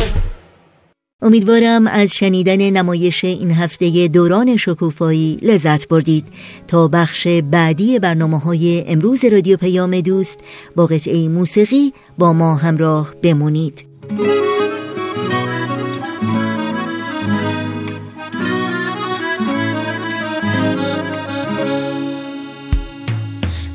امیدوارم 1.24 1.86
از 1.86 2.14
شنیدن 2.14 2.70
نمایش 2.70 3.24
این 3.24 3.50
هفته 3.50 4.08
دوران 4.08 4.56
شکوفایی 4.56 5.38
لذت 5.42 5.88
بردید. 5.88 6.26
تا 6.68 6.88
بخش 6.88 7.26
بعدی 7.26 7.98
برنامه 7.98 8.38
های 8.38 8.84
امروز 8.86 9.24
رادیو 9.24 9.56
پیام 9.56 10.00
دوست 10.00 10.40
با 10.76 10.86
قطعه 10.86 11.28
موسیقی 11.28 11.92
با 12.18 12.32
ما 12.32 12.56
همراه 12.56 13.14
بمونید. 13.22 13.86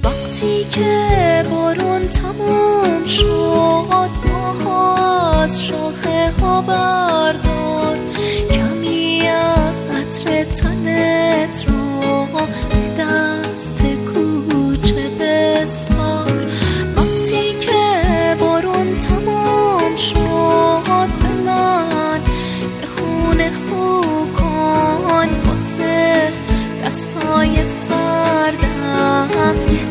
وقتی 0.04 0.66
که 0.72 1.44
بارون 1.52 2.08
تمام 2.08 3.06
شد 3.06 3.70
از 5.50 5.66
شاخه 5.66 6.32
ها 6.42 6.62
بردار 6.62 7.98
کمی 8.52 9.28
از 9.28 9.76
عطر 9.86 10.44
تنت 10.44 11.66
رو 11.68 12.28
دست 12.98 13.82
کوچه 13.82 15.10
بسپار. 15.20 16.46
وقتی 16.96 17.60
که 17.60 18.36
بارون 18.40 18.98
تمام 18.98 19.96
شد 19.96 21.10
به 21.22 21.30
من 21.46 22.22
به 22.82 22.88
خونه 22.88 23.52
خو 23.52 24.02
کن. 24.40 25.30
واسه 25.48 26.32
دستای 26.86 27.68
سردم 27.68 29.56
یه 29.72 29.86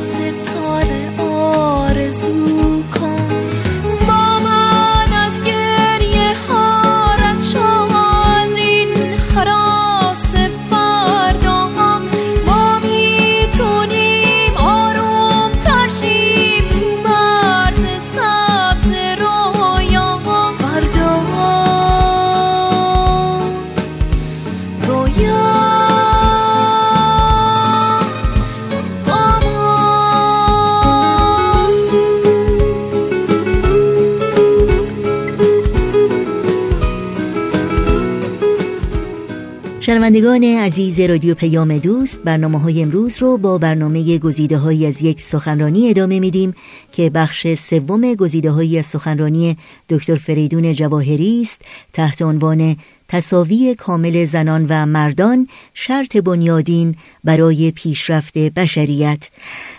شنوندگان 39.89 40.45
عزیز 40.45 41.01
رادیو 41.01 41.35
پیام 41.35 41.79
دوست 41.79 42.23
برنامه 42.23 42.61
های 42.61 42.83
امروز 42.83 43.19
رو 43.23 43.39
با 43.39 43.59
برنامه 43.59 44.19
گزیده 44.19 44.59
های 44.59 44.87
از 44.87 45.03
یک 45.03 45.21
سخنرانی 45.21 45.91
ادامه 45.91 46.21
میدیم 46.21 46.55
که 46.93 47.11
بخش 47.11 47.55
سوم 47.55 48.15
گزیده 48.15 48.51
های 48.51 48.79
از 48.79 48.87
سخنرانی 48.87 49.57
دکتر 49.89 50.15
فریدون 50.15 50.73
جواهری 50.73 51.43
است. 51.43 51.63
تحت 51.93 52.23
عنوان 52.23 52.77
تصاوی 53.09 53.75
کامل 53.75 54.25
زنان 54.25 54.67
و 54.69 54.87
مردان 54.87 55.49
شرط 55.75 56.17
بنیادین 56.17 56.97
برای 57.25 57.71
پیشرفت 57.71 58.39
بشریت. 58.39 59.29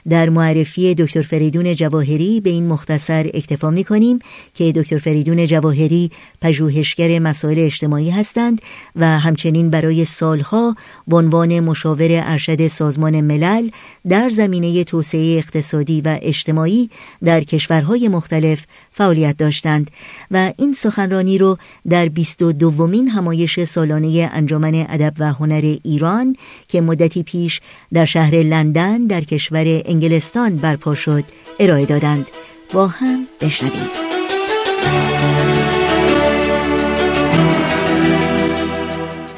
در 0.09 0.29
معرفی 0.29 0.95
دکتر 0.95 1.21
فریدون 1.21 1.75
جواهری 1.75 2.41
به 2.41 2.49
این 2.49 2.67
مختصر 2.67 3.29
اکتفا 3.33 3.69
می 3.69 3.83
کنیم 3.83 4.19
که 4.53 4.71
دکتر 4.71 4.97
فریدون 4.97 5.45
جواهری 5.45 6.12
پژوهشگر 6.41 7.19
مسائل 7.19 7.59
اجتماعی 7.59 8.09
هستند 8.09 8.62
و 8.95 9.19
همچنین 9.19 9.69
برای 9.69 10.05
سالها 10.05 10.75
به 11.07 11.15
عنوان 11.15 11.59
مشاور 11.59 12.07
ارشد 12.12 12.67
سازمان 12.67 13.21
ملل 13.21 13.69
در 14.09 14.29
زمینه 14.29 14.83
توسعه 14.83 15.38
اقتصادی 15.38 16.01
و 16.01 16.19
اجتماعی 16.21 16.89
در 17.23 17.43
کشورهای 17.43 18.07
مختلف 18.07 18.65
فعالیت 18.91 19.38
داشتند 19.38 19.91
و 20.31 20.53
این 20.57 20.73
سخنرانی 20.73 21.38
رو 21.38 21.57
در 21.89 22.09
22 22.09 22.69
دومین 22.69 23.07
همایش 23.07 23.63
سالانه 23.63 24.29
انجمن 24.33 24.85
ادب 24.89 25.13
و 25.19 25.33
هنر 25.33 25.75
ایران 25.83 26.35
که 26.67 26.81
مدتی 26.81 27.23
پیش 27.23 27.62
در 27.93 28.05
شهر 28.05 28.35
لندن 28.35 29.05
در 29.05 29.21
کشور 29.21 29.81
انگلستان 29.99 30.55
برپا 30.55 30.95
شد 30.95 31.23
ارائه 31.59 31.85
دادند. 31.85 32.31
با 32.73 32.88
هم 32.88 33.25
بشنویم. 33.41 33.89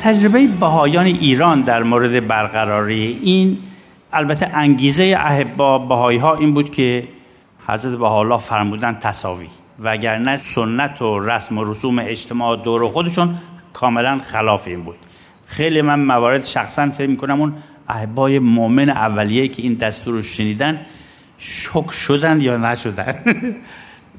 تجربه 0.02 0.48
بهایان 0.48 1.06
ایران 1.06 1.62
در 1.62 1.84
مورد 1.84 2.28
برقراری 2.28 3.20
این 3.24 3.58
البته 4.14 4.48
انگیزه 4.58 5.16
احبا 5.20 5.80
بهایی 5.80 6.18
ها 6.18 6.36
این 6.36 6.54
بود 6.54 6.72
که 6.72 7.08
حضرت 7.68 7.98
بها 7.98 8.38
فرمودن 8.38 8.94
تصاوی 8.94 9.48
وگرنه 9.80 10.38
سنت 10.38 11.02
و 11.02 11.20
رسم 11.20 11.58
و 11.58 11.64
رسوم 11.64 12.00
اجتماع 12.00 12.58
دور 12.64 12.88
خودشون 12.88 13.38
کاملا 13.74 14.20
خلاف 14.24 14.68
این 14.68 14.84
بود. 14.84 14.98
خیلی 15.46 15.82
من 15.82 16.00
موارد 16.00 16.46
شخصا 16.46 16.90
فکر 16.90 17.10
می‌کنم 17.10 17.42
اون 17.42 17.54
احبای 17.92 18.40
مؤمن 18.40 18.90
اولیه 18.90 19.48
که 19.48 19.62
این 19.64 19.74
دستور 19.74 20.14
رو 20.14 20.22
شنیدن 20.22 20.86
شک 21.38 21.92
شدن 21.92 22.42
یا 22.42 22.58
نشدن؟ 22.58 23.16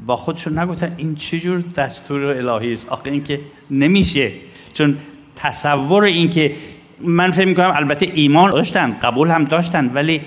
با 0.06 0.16
خودشون 0.16 0.58
نگفتن 0.58 0.94
این 0.96 1.14
چجور 1.14 1.64
دستور 1.76 2.24
الهی 2.24 2.72
است؟ 2.72 2.88
آخه 2.88 3.10
این 3.10 3.24
که 3.24 3.40
نمیشه. 3.70 4.30
چون 4.72 4.96
تصور 5.36 6.04
این 6.04 6.30
که 6.30 6.54
من 7.00 7.30
فکر 7.30 7.46
می‌کنم 7.46 7.72
البته 7.74 8.10
ایمان 8.14 8.50
داشتن 8.50 8.96
قبول 9.02 9.28
هم 9.28 9.44
داشتن 9.44 9.90
ولی 9.94 10.20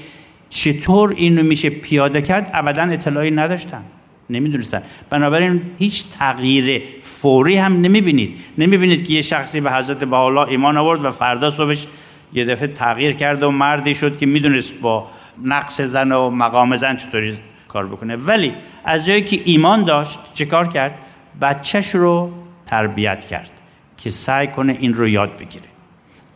چطور 0.49 1.13
اینو 1.17 1.43
میشه 1.43 1.69
پیاده 1.69 2.21
کرد؟ 2.21 2.51
ابدا 2.53 2.83
اطلاعی 2.83 3.31
نداشتن. 3.31 3.81
نمی‌دونستن. 4.29 4.81
بنابراین 5.09 5.61
هیچ 5.77 6.05
تغییر 6.19 6.83
فوری 7.01 7.57
هم 7.57 7.81
نمی‌بینید. 7.81 8.39
نمی‌بینید 8.57 9.07
که 9.07 9.13
یه 9.13 9.21
شخصی 9.21 9.61
به 9.61 9.71
حضرت 9.71 10.03
بحالا 10.03 10.45
ایمان 10.45 10.77
آورد 10.77 11.05
و 11.05 11.11
فردا 11.11 11.51
صبحش 11.51 11.87
یه 12.35 12.45
دفعه 12.45 12.67
تغییر 12.67 13.11
کرد 13.11 13.43
و 13.43 13.51
مردی 13.51 13.93
شد 13.93 14.17
که 14.17 14.25
می‌دونست 14.25 14.81
با 14.81 15.07
نقص 15.43 15.81
زن 15.81 16.11
و 16.11 16.29
مقام 16.29 16.75
زن 16.75 16.95
چطوری 16.95 17.37
کار 17.67 17.85
بکنه. 17.85 18.15
ولی 18.15 18.53
از 18.85 19.05
جایی 19.05 19.23
که 19.23 19.41
ایمان 19.45 19.83
داشت 19.83 20.19
چه 20.33 20.45
کار 20.45 20.67
کرد؟ 20.67 20.95
بچهش 21.41 21.95
رو 21.95 22.31
تربیت 22.67 23.25
کرد 23.25 23.51
که 23.97 24.09
سعی 24.09 24.47
کنه 24.47 24.77
این 24.79 24.93
رو 24.93 25.07
یاد 25.07 25.37
بگیره. 25.37 25.65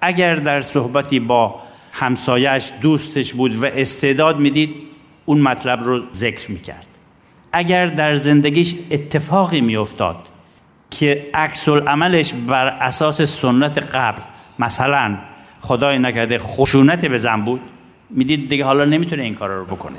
اگر 0.02 0.36
در 0.36 0.62
صحبتی 0.62 1.20
با 1.20 1.56
همسایش 1.92 2.72
دوستش 2.82 3.34
بود 3.34 3.64
و 3.64 3.66
استعداد 3.66 4.40
می‌دید 4.40 4.76
اون 5.26 5.42
مطلب 5.42 5.84
رو 5.84 6.02
ذکر 6.14 6.52
می‌کرد. 6.52 6.88
اگر 7.52 7.86
در 7.86 8.16
زندگیش 8.16 8.76
اتفاقی 8.92 9.62
میافتاد 9.62 10.16
که 10.92 11.28
عکس 11.34 11.70
عملش 11.70 12.34
بر 12.34 12.68
اساس 12.68 13.22
سنت 13.22 13.78
قبل 13.78 14.22
مثلا 14.60 15.18
خدای 15.62 16.00
نکرده 16.00 16.38
خشونت 16.38 17.06
به 17.06 17.17
زن 17.17 17.41
بود 17.41 17.62
می‌دید 18.10 18.50
دیگه 18.50 18.65
حالا 18.65 18.86
نمی‌تونه 18.86 19.24
این 19.24 19.36
کار 19.36 19.50
رو 19.50 19.65
بکنه. 19.65 19.98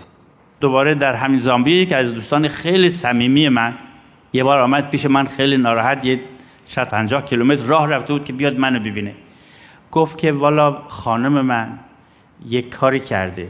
دوباره 0.61 0.95
در 0.95 1.15
همین 1.15 1.39
زامبیه 1.39 1.87
که 1.87 1.97
از 1.97 2.15
دوستان 2.15 2.49
خیلی 2.49 2.91
صمیمی 2.91 3.49
من 3.49 3.75
یه 4.33 4.45
بار 4.45 4.59
آمد 4.59 4.91
پیش 4.91 5.07
من 5.07 5.27
خیلی 5.27 5.57
ناراحت 5.57 6.05
یه 6.05 6.21
150 6.65 7.25
کیلومتر 7.25 7.63
راه 7.63 7.89
رفته 7.89 8.13
بود 8.13 8.25
که 8.25 8.33
بیاد 8.33 8.59
منو 8.59 8.81
ببینه. 8.81 9.15
گفت 9.91 10.19
که 10.19 10.33
والا 10.33 10.73
خانم 10.89 11.41
من 11.41 11.79
یک 12.49 12.71
کاری 12.71 13.01
کرده 13.01 13.49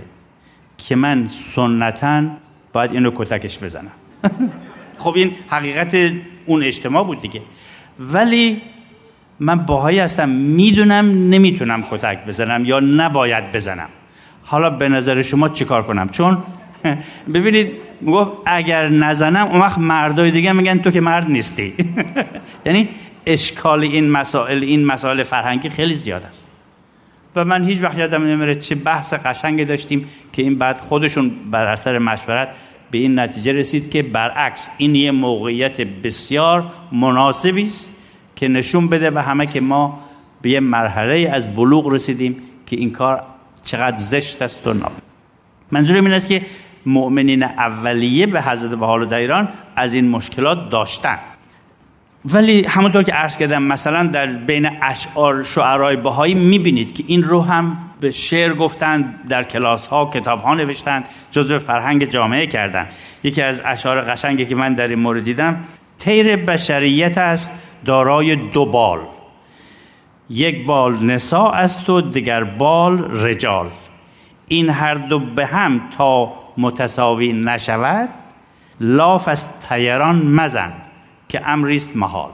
که 0.79 0.97
من 0.97 1.27
سنتا 1.27 2.23
باید 2.73 2.93
اینو 2.93 3.11
کتکش 3.15 3.59
بزنم. 3.59 3.93
خب 5.03 5.13
این 5.17 5.35
حقیقت 5.49 6.13
اون 6.47 6.63
اجتماع 6.63 7.05
بود 7.05 7.21
دیگه. 7.21 7.43
ولی 7.99 8.63
من 9.41 9.59
باهایی 9.59 9.99
هستم 9.99 10.29
می‌دونم 10.29 11.31
نمی‌تونم 11.31 11.85
کتک 11.91 12.27
بزنم 12.27 12.65
یا 12.65 12.81
نباید 12.81 13.53
بزنم. 13.53 13.89
حالا 14.43 14.71
به 14.71 14.89
نظر 14.89 15.23
شما 15.23 15.49
چیکار 15.49 15.83
کنم؟ 15.83 16.09
چون 16.09 16.39
ببینید 17.35 17.73
گفت 18.07 18.31
اگر 18.47 18.89
نزنم 18.89 19.47
اون 19.47 19.61
وقت 19.61 19.79
مردای 19.79 20.31
دیگه 20.31 20.53
میگن 20.53 20.79
تو 20.79 20.91
که 20.91 21.01
مرد 21.01 21.31
نیستی. 21.31 21.75
یعنی 22.67 22.89
اشکال 23.27 23.81
این 23.81 24.11
مسائل 24.11 24.63
این 24.63 24.85
مسائل 24.85 25.23
فرهنگی 25.23 25.69
خیلی 25.69 25.95
زیاد 25.95 26.23
است. 26.23 26.47
و 27.37 27.45
من 27.45 27.65
هیچ 27.65 27.83
وقت 27.83 27.99
یادم 27.99 28.25
نمیره 28.25 28.55
چه 28.55 28.75
بحث 28.75 29.15
قشنگی 29.15 29.65
داشتیم 29.65 30.09
که 30.33 30.43
این 30.43 30.59
بعد 30.59 30.79
خودشون 30.79 31.31
بر 31.51 31.67
اثر 31.67 31.99
مشورت 31.99 32.49
به 32.91 32.99
این 32.99 33.19
نتیجه 33.19 33.53
رسید 33.53 33.91
که 33.91 34.03
برعکس 34.03 34.71
این 34.79 34.95
یه 34.95 35.11
موقعیت 35.11 35.81
بسیار 35.81 36.65
مناسبی 36.93 37.63
است 37.63 37.90
که 38.41 38.49
نشون 38.49 38.89
بده 38.89 39.11
به 39.11 39.23
همه 39.23 39.47
که 39.47 39.61
ما 39.61 40.01
به 40.43 40.51
یه 40.51 40.61
مرحله 40.61 41.31
از 41.33 41.55
بلوغ 41.55 41.93
رسیدیم 41.93 42.37
که 42.67 42.77
این 42.77 42.91
کار 42.91 43.23
چقدر 43.63 43.97
زشت 43.97 44.43
است 44.43 44.67
و 44.67 44.75
ناب 44.75 44.93
منظورم 45.71 46.05
این 46.05 46.15
است 46.15 46.29
که 46.29 46.43
مؤمنین 46.87 47.43
اولیه 47.43 48.27
به 48.27 48.43
حضرت 48.43 48.71
بحال 48.71 49.07
در 49.07 49.19
ایران 49.19 49.49
از 49.77 49.95
این 49.95 50.09
مشکلات 50.09 50.71
داشتن. 50.71 51.19
ولی 52.25 52.65
همونطور 52.65 53.03
که 53.03 53.13
عرض 53.13 53.37
کردم 53.37 53.63
مثلا 53.63 54.07
در 54.07 54.27
بین 54.27 54.71
اشعار 54.83 55.45
شعرهای 55.45 55.97
بهایی 55.97 56.35
می‌بینید 56.35 56.93
که 56.93 57.05
این 57.07 57.23
رو 57.23 57.41
هم 57.41 57.79
به 58.01 58.11
شعر 58.11 58.55
گفتن 58.55 59.15
در 59.29 59.43
کلاس 59.43 59.87
ها 59.87 60.11
کتاب 60.15 60.41
ها 60.41 60.55
نوشتن 60.55 61.05
جزو 61.31 61.59
فرهنگ 61.59 62.05
جامعه 62.05 62.47
کردن 62.47 62.87
یکی 63.25 63.43
از 63.43 63.61
اشعار 63.65 64.01
قشنگی 64.01 64.47
که 64.47 64.55
من 64.55 64.75
در 64.75 64.89
این 64.89 64.99
مورد 64.99 65.25
دیدم 65.25 65.65
تیر 65.99 66.37
بشریت 66.37 67.19
است 67.19 67.70
دارای 67.85 68.37
دو 68.37 68.67
بال. 68.67 68.99
یک 70.31 70.67
بال 70.67 71.05
نسا 71.05 71.51
است 71.51 71.91
و 71.91 72.01
دیگر 72.01 72.45
بال 72.45 73.25
رجال. 73.27 73.71
این 74.49 74.69
هر 74.69 74.95
دو 74.95 75.19
به 75.19 75.47
هم 75.47 75.81
تا 75.99 76.33
متساوی 76.59 77.33
نشود 77.33 78.09
لاف 78.81 79.29
از 79.29 79.61
تیران 79.61 80.27
مزن 80.27 80.73
که 81.29 81.49
امریست 81.49 81.97
محال. 81.97 82.31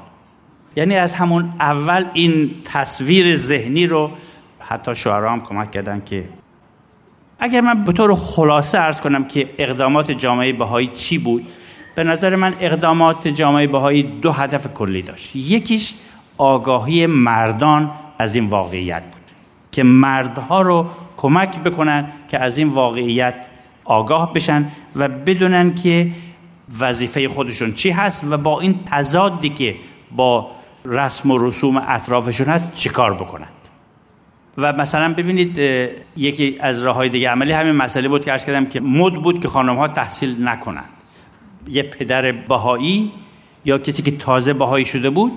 یعنی 0.76 0.94
از 0.96 1.14
همون 1.14 1.52
اول 1.60 2.04
این 2.12 2.50
تصویر 2.64 3.36
ذهنی 3.36 3.86
رو 3.86 4.10
حتی 4.60 4.94
شعرا 4.94 5.32
هم 5.32 5.40
کمک 5.40 5.70
کردن 5.70 6.02
که 6.06 6.24
اگر 7.38 7.60
من 7.60 7.84
به 7.84 7.92
طور 7.92 8.14
خلاصه 8.14 8.78
ارز 8.78 9.00
کنم 9.00 9.24
که 9.24 9.48
اقدامات 9.58 10.10
جامعه 10.10 10.52
بهایی 10.52 10.86
چی 10.86 11.18
بود 11.18 11.46
به 11.96 12.04
نظر 12.04 12.36
من 12.36 12.54
اقدامات 12.60 13.28
جامعه 13.28 13.66
بهایی 13.66 14.02
دو 14.02 14.32
هدف 14.32 14.74
کلی 14.74 15.02
داشت. 15.02 15.36
یکیش 15.36 15.94
آگاهی 16.38 17.06
مردان 17.06 17.90
از 18.18 18.34
این 18.34 18.46
واقعیت 18.46 19.02
بود 19.02 19.22
که 19.72 19.82
مردها 19.82 20.62
رو 20.62 20.86
کمک 21.16 21.58
بکنن 21.58 22.12
که 22.28 22.38
از 22.38 22.58
این 22.58 22.68
واقعیت 22.68 23.34
آگاه 23.84 24.32
بشن 24.32 24.66
و 24.96 25.08
بدونن 25.08 25.74
که 25.74 26.10
وظیفه 26.80 27.28
خودشون 27.28 27.74
چی 27.74 27.90
هست 27.90 28.24
و 28.30 28.36
با 28.36 28.60
این 28.60 28.80
تضادی 28.86 29.48
که 29.48 29.74
با 30.16 30.50
رسم 30.84 31.30
و 31.30 31.38
رسوم 31.38 31.76
اطرافشون 31.88 32.46
هست 32.46 32.74
چیکار 32.74 33.14
بکنند 33.14 33.48
و 34.58 34.72
مثلا 34.72 35.14
ببینید 35.14 35.58
یکی 36.16 36.56
از 36.60 36.82
راه 36.82 36.96
های 36.96 37.08
دیگه 37.08 37.30
عملی 37.30 37.52
همین 37.52 37.72
مسئله 37.72 38.08
بود 38.08 38.24
که 38.24 38.32
ارز 38.32 38.44
کردم 38.44 38.66
که 38.66 38.80
مد 38.80 39.12
بود 39.12 39.40
که 39.40 39.48
خانم 39.48 39.76
ها 39.76 39.88
تحصیل 39.88 40.48
نکنند 40.48 40.95
یه 41.68 41.82
پدر 41.82 42.32
بهایی 42.32 43.12
یا 43.64 43.78
کسی 43.78 44.02
که 44.02 44.10
تازه 44.10 44.52
بهایی 44.52 44.84
شده 44.84 45.10
بود 45.10 45.32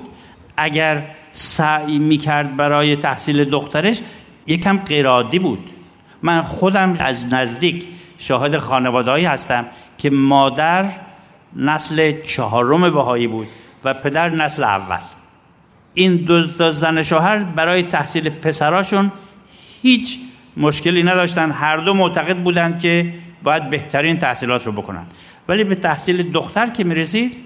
اگر 0.57 1.05
سعی 1.31 1.97
می‌کرد 1.97 2.57
برای 2.57 2.95
تحصیل 2.95 3.43
دخترش 3.43 4.01
یکم 4.47 4.77
غیرعادی 4.77 5.39
بود. 5.39 5.59
من 6.21 6.41
خودم 6.41 6.95
از 6.99 7.25
نزدیک 7.33 7.87
شاهد 8.17 8.57
خانوادهایی 8.57 9.25
هستم 9.25 9.65
که 9.97 10.09
مادر 10.09 10.85
نسل 11.55 12.21
چهارم 12.21 12.81
بهایی 12.81 13.27
بود 13.27 13.47
و 13.83 13.93
پدر 13.93 14.29
نسل 14.29 14.63
اول. 14.63 14.99
این 15.93 16.15
دو 16.15 16.43
زن 16.71 17.03
شوهر 17.03 17.37
برای 17.37 17.83
تحصیل 17.83 18.29
پسراشون 18.29 19.11
هیچ 19.81 20.19
مشکلی 20.57 21.03
نداشتن. 21.03 21.51
هر 21.51 21.77
دو 21.77 21.93
معتقد 21.93 22.37
بودند 22.37 22.79
که 22.79 23.13
باید 23.43 23.69
بهترین 23.69 24.17
تحصیلات 24.17 24.65
رو 24.65 24.71
بکنن. 24.71 25.05
ولی 25.49 25.63
به 25.63 25.75
تحصیل 25.75 26.31
دختر 26.31 26.69
که 26.69 26.83
می‌رسید 26.83 27.37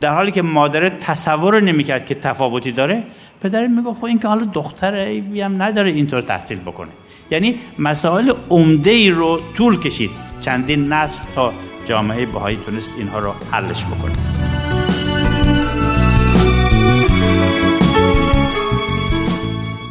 در 0.00 0.14
حالی 0.14 0.30
که 0.30 0.42
مادر 0.42 0.88
تصور 0.88 1.60
نمی‌کرد 1.60 2.06
که 2.06 2.14
تفاوتی 2.14 2.72
داره 2.72 3.02
پدر 3.40 3.66
میگه 3.66 3.94
خب 3.94 4.04
این 4.04 4.18
که 4.18 4.28
حالا 4.28 4.44
دختر 4.44 4.96
هم 5.36 5.62
نداره 5.62 5.90
اینطور 5.90 6.20
تحصیل 6.22 6.58
بکنه. 6.58 6.88
یعنی 7.30 7.58
مسائل 7.78 8.32
عمده 8.50 8.90
ای 8.90 9.10
رو 9.10 9.40
طول 9.54 9.80
کشید. 9.80 10.10
چندین 10.40 10.92
نسل 10.92 11.20
تا 11.34 11.52
جامعه 11.84 12.26
بهایی 12.26 12.58
تونست 12.66 12.94
اینها 12.98 13.18
رو 13.18 13.32
حلش 13.52 13.84
بکنه. 13.84 14.65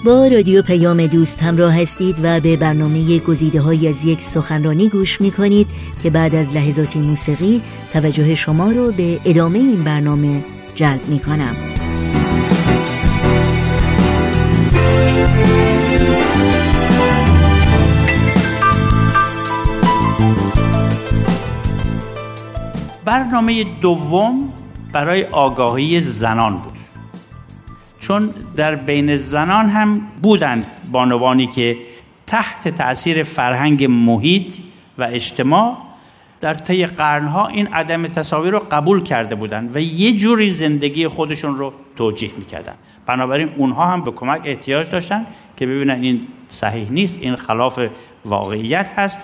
با 0.05 0.27
رادیو 0.27 0.61
پیام 0.61 1.07
دوست 1.07 1.43
همراه 1.43 1.81
هستید 1.81 2.19
و 2.23 2.39
به 2.39 2.57
برنامه 2.57 3.19
گزیده 3.19 3.61
های 3.61 3.87
از 3.87 4.05
یک 4.05 4.21
سخنرانی 4.21 4.89
گوش 4.89 5.21
می 5.21 5.31
کنید 5.31 5.67
که 6.03 6.09
بعد 6.09 6.35
از 6.35 6.53
لحظات 6.53 6.97
موسیقی 6.97 7.61
توجه 7.93 8.35
شما 8.35 8.71
رو 8.71 8.91
به 8.91 9.19
ادامه 9.25 9.59
این 9.59 9.83
برنامه 9.83 10.43
جلب 10.75 11.07
می 11.07 11.19
کنم. 11.19 11.55
برنامه 23.05 23.63
دوم 23.81 24.53
برای 24.91 25.23
آگاهی 25.23 26.01
زنان 26.01 26.57
بود 26.57 26.74
چون 28.07 28.29
در 28.55 28.75
بین 28.75 29.15
زنان 29.15 29.69
هم 29.69 30.01
بودند 30.21 30.65
بانوانی 30.91 31.47
که 31.47 31.77
تحت 32.27 32.67
تاثیر 32.67 33.23
فرهنگ 33.23 33.85
محیط 33.85 34.53
و 34.97 35.03
اجتماع 35.03 35.77
در 36.41 36.53
طی 36.53 36.85
قرنها 36.85 37.47
این 37.47 37.67
عدم 37.67 38.07
تصاویر 38.07 38.53
رو 38.53 38.59
قبول 38.71 39.03
کرده 39.03 39.35
بودند 39.35 39.75
و 39.75 39.79
یه 39.79 40.17
جوری 40.17 40.49
زندگی 40.49 41.07
خودشون 41.07 41.57
رو 41.57 41.73
توجیه 41.95 42.31
می‌کردن. 42.37 42.73
بنابراین 43.05 43.49
اونها 43.55 43.85
هم 43.85 44.01
به 44.01 44.11
کمک 44.11 44.41
احتیاج 44.45 44.89
داشتن 44.89 45.25
که 45.57 45.65
ببینن 45.65 46.01
این 46.01 46.27
صحیح 46.49 46.91
نیست 46.91 47.17
این 47.21 47.35
خلاف 47.35 47.79
واقعیت 48.25 48.89
هست 48.97 49.19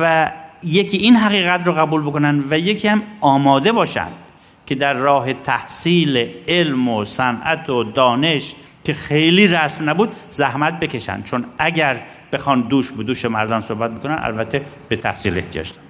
و 0.00 0.30
یکی 0.62 0.96
این 0.96 1.16
حقیقت 1.16 1.66
رو 1.66 1.72
قبول 1.72 2.02
بکنن 2.02 2.44
و 2.50 2.58
یکی 2.58 2.88
هم 2.88 3.02
آماده 3.20 3.72
باشن 3.72 4.08
که 4.66 4.74
در 4.74 4.94
راه 4.94 5.32
تحصیل 5.32 6.28
علم 6.48 6.88
و 6.88 7.04
صنعت 7.04 7.70
و 7.70 7.84
دانش 7.84 8.54
که 8.84 8.94
خیلی 8.94 9.48
رسم 9.48 9.90
نبود 9.90 10.12
زحمت 10.30 10.80
بکشن. 10.80 11.22
چون 11.22 11.44
اگر 11.58 12.02
بخوان 12.32 12.60
دوش 12.60 12.90
به 12.90 13.04
دوش 13.04 13.24
مردان 13.24 13.60
صحبت 13.60 13.90
بکنن 13.90 14.18
البته 14.22 14.62
به 14.88 14.96
تحصیل 14.96 15.38
احتیاج 15.38 15.72
دارن. 15.72 15.86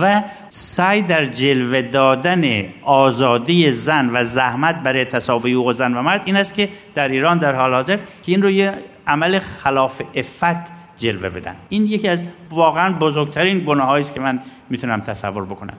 و 0.00 0.22
سعی 0.48 1.02
در 1.02 1.24
جلوه 1.24 1.82
دادن 1.82 2.64
آزادی 2.82 3.70
زن 3.70 4.10
و 4.12 4.24
زحمت 4.24 4.82
برای 4.82 5.04
تساوی 5.04 5.52
حقوق 5.52 5.72
زن 5.72 5.94
و 5.94 6.02
مرد 6.02 6.22
این 6.24 6.36
است 6.36 6.54
که 6.54 6.68
در 6.94 7.08
ایران 7.08 7.38
در 7.38 7.54
حال 7.54 7.74
حاضر 7.74 7.96
که 7.96 8.32
این 8.32 8.42
رو 8.42 8.50
یه 8.50 8.72
عمل 9.06 9.38
خلاف 9.38 10.02
افت 10.14 10.72
جلوه 10.98 11.28
بدن. 11.28 11.56
این 11.68 11.86
یکی 11.86 12.08
از 12.08 12.22
واقعا 12.50 12.92
بزرگترین 12.92 13.64
گناه 13.66 13.90
است 13.90 14.14
که 14.14 14.20
من 14.20 14.40
می‌تونم 14.70 15.00
تصور 15.00 15.44
بکنم. 15.44 15.74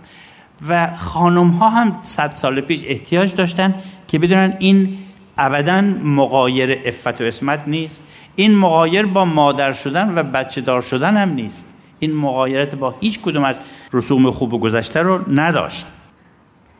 و 0.70 0.95
خانم 0.95 1.49
ها 1.49 1.70
هم 1.70 1.97
صد 2.01 2.32
سال 2.32 2.61
پیش 2.61 2.82
احتیاج 2.86 3.36
داشتن 3.36 3.76
که 4.07 4.20
بدونن 4.20 4.55
این 4.59 4.97
ابدا 5.38 5.82
مقایر 6.03 6.80
افت 6.86 7.22
و 7.22 7.24
اسمت 7.24 7.64
نیست. 7.68 8.03
این 8.36 8.55
مقایر 8.55 9.05
با 9.05 9.26
مادر 9.26 9.72
شدن 9.72 10.18
و 10.18 10.24
بچه 10.24 10.61
دار 10.61 10.82
شدن 10.82 11.18
هم 11.18 11.30
نیست. 11.30 11.68
این 11.99 12.16
مقایرت 12.16 12.76
با 12.76 12.95
هیچ 13.01 13.20
کدوم 13.20 13.43
از 13.43 13.59
رسوم 13.93 14.32
خوب 14.32 14.53
و 14.53 14.59
گذشته 14.59 15.01
رو 15.01 15.34
نداشت. 15.34 15.86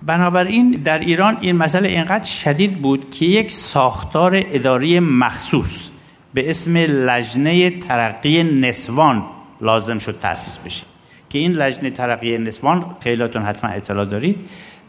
بنابراین 0.06 0.72
در 0.72 1.00
ایران 1.00 1.38
این 1.42 1.56
مسئله 1.56 1.90
اینقدر 1.90 2.30
شدید 2.30 2.82
بود 2.82 3.12
که 3.12 3.26
یک 3.26 3.52
ساختار 3.52 4.32
اداری 4.36 5.00
مخصوص 5.00 5.90
به 6.34 6.50
اسم 6.50 6.78
لجنه 6.78 7.70
ترقی 7.70 8.44
نسوان 8.44 9.24
لازم 9.62 10.00
شد 10.00 10.20
تأسیس 10.20 10.60
بشه. 10.60 10.93
که 11.34 11.40
این 11.40 11.52
لجنه 11.52 11.90
ترقی 11.90 12.38
نسوان 12.38 12.86
خیلیاتون 13.00 13.42
حتما 13.42 13.70
اطلاع 13.70 14.06
دارید 14.06 14.38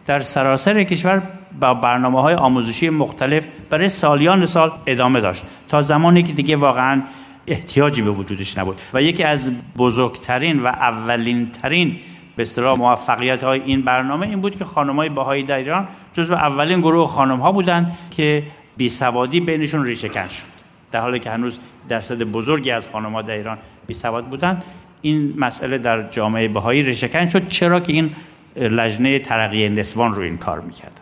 در 0.06 0.18
سراسر 0.18 0.82
کشور 0.82 1.22
با 1.60 1.74
برنامه 1.74 2.20
های 2.22 2.34
آموزشی 2.34 2.90
مختلف 2.90 3.48
برای 3.70 3.88
سالیان 3.88 4.46
سال 4.46 4.70
ادامه 4.86 5.20
داشت. 5.20 5.42
تا 5.68 5.80
زمانی 5.80 6.22
که 6.22 6.32
دیگه 6.32 6.56
واقعا 6.56 7.02
احتیاجی 7.46 8.02
به 8.02 8.10
وجودش 8.10 8.58
نبود. 8.58 8.80
و 8.94 9.02
یکی 9.02 9.22
از 9.22 9.52
بزرگترین 9.76 10.60
و 10.60 10.66
اولین 10.66 11.50
ترین 11.50 11.96
به 12.36 12.42
اصطلاح 12.42 12.78
موفقیت 12.78 13.44
های 13.44 13.60
این 13.60 13.82
برنامه 13.82 14.26
این 14.26 14.40
بود 14.40 14.56
که 14.56 14.64
خانم 14.64 14.96
های 14.96 15.08
باهایی 15.08 15.42
در 15.42 15.56
ایران 15.56 15.88
جزو 16.12 16.34
اولین 16.34 16.80
گروه 16.80 17.06
خانم 17.06 17.40
ها 17.40 17.52
بودند 17.52 17.98
که 18.10 18.42
بی 18.76 18.88
سوادی 18.88 19.40
بینشون 19.40 19.84
ریشه 19.84 20.08
شد. 20.08 20.54
در 20.92 21.00
حالی 21.00 21.18
که 21.18 21.30
هنوز 21.30 21.58
درصد 21.88 22.22
بزرگی 22.22 22.70
از 22.70 22.86
خانم 22.86 23.12
ها 23.12 23.22
در 23.22 23.34
ایران 23.34 23.58
بی 23.86 23.94
سواد 23.94 24.26
بودند. 24.26 24.64
این 25.04 25.34
مسئله 25.36 25.78
در 25.78 26.10
جامعه 26.10 26.48
بهایی 26.48 26.82
رشکن 26.82 27.28
شد 27.28 27.48
چرا 27.48 27.80
که 27.80 27.92
این 27.92 28.10
لجنه 28.56 29.18
ترقی 29.18 29.68
نسوان 29.68 30.14
رو 30.14 30.22
این 30.22 30.36
کار 30.36 30.60
می‌کرد؟ 30.60 31.00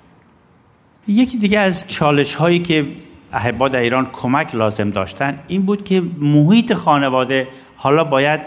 یکی 1.09 1.39
دیگه 1.39 1.59
از 1.59 1.89
چالش 1.89 2.35
هایی 2.35 2.59
که 2.59 2.87
احبا 3.33 3.69
در 3.69 3.81
ایران 3.81 4.09
کمک 4.13 4.55
لازم 4.55 4.91
داشتن 4.91 5.39
این 5.49 5.63
بود 5.63 5.85
که 5.85 6.03
محیط 6.19 6.73
خانواده 6.73 7.49
حالا 7.77 8.05
باید 8.05 8.41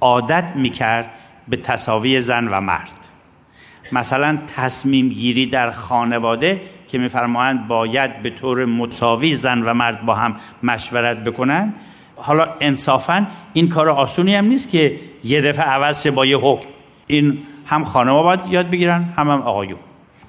عادت 0.00 0.52
می‌کرد 0.56 1.10
به 1.48 1.56
تصاوی 1.56 2.20
زن 2.20 2.48
و 2.48 2.60
مرد. 2.60 2.98
مثلا 3.92 4.38
تصمیم 4.56 5.08
گیری 5.08 5.46
در 5.46 5.70
خانواده 5.70 6.60
که 6.88 6.98
میفرمایند 6.98 7.68
باید 7.68 8.22
به 8.22 8.30
طور 8.30 8.64
مساوی 8.64 9.34
زن 9.34 9.62
و 9.62 9.74
مرد 9.74 10.06
با 10.06 10.14
هم 10.14 10.36
مشورت 10.62 11.24
بکنن 11.24 11.74
حالا 12.16 12.46
انصافا 12.60 13.26
این 13.52 13.68
کار 13.68 13.90
آسونی 13.90 14.34
هم 14.34 14.44
نیست 14.44 14.70
که 14.70 14.96
یه 15.24 15.40
دفعه 15.40 15.64
عوض 15.64 16.02
شه 16.02 16.10
با 16.10 16.26
یه 16.26 16.36
حکم. 16.36 16.68
این 17.06 17.38
هم 17.66 17.84
خانم 17.84 18.22
باید 18.22 18.40
یاد 18.50 18.70
بگیرن 18.70 19.04
هم 19.16 19.30
هم 19.30 19.42
آقایون. 19.42 19.78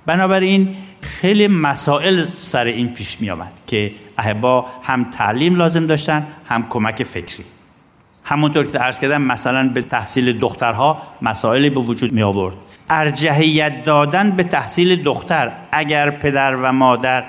بنابراین 0.06 0.76
خیلی 1.02 1.48
مسائل 1.48 2.26
سر 2.38 2.64
این 2.64 2.94
پیش 2.94 3.22
می 3.22 3.30
آمد 3.30 3.52
که 3.68 3.92
احبا 4.18 4.66
هم 4.84 5.04
تعلیم 5.04 5.56
لازم 5.56 5.88
داشتن 5.88 6.28
هم 6.46 6.66
کمک 6.70 7.04
فکری. 7.04 7.44
همونطور 8.24 8.66
که 8.66 8.78
عرض 8.78 9.00
کردم 9.00 9.22
مثلا 9.22 9.70
به 9.70 9.82
تحصیل 9.82 10.40
دخترها 10.40 11.02
مسائلی 11.22 11.70
به 11.70 11.80
وجود 11.80 12.14
می 12.14 12.24
آورد 12.24 12.56
ارجحیت 12.90 13.84
دادن 13.84 14.32
به 14.32 14.44
تحصیل 14.44 15.04
دختر 15.04 15.52
اگر 15.72 16.10
پدر 16.10 16.56
و 16.56 16.72
مادر 16.72 17.24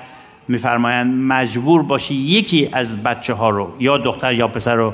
میفرمایند 0.47 1.13
مجبور 1.13 1.83
باشی 1.83 2.15
یکی 2.15 2.69
از 2.71 3.03
بچه 3.03 3.33
ها 3.33 3.49
رو 3.49 3.73
یا 3.79 3.97
دختر 3.97 4.33
یا 4.33 4.47
پسر 4.47 4.75
رو 4.75 4.93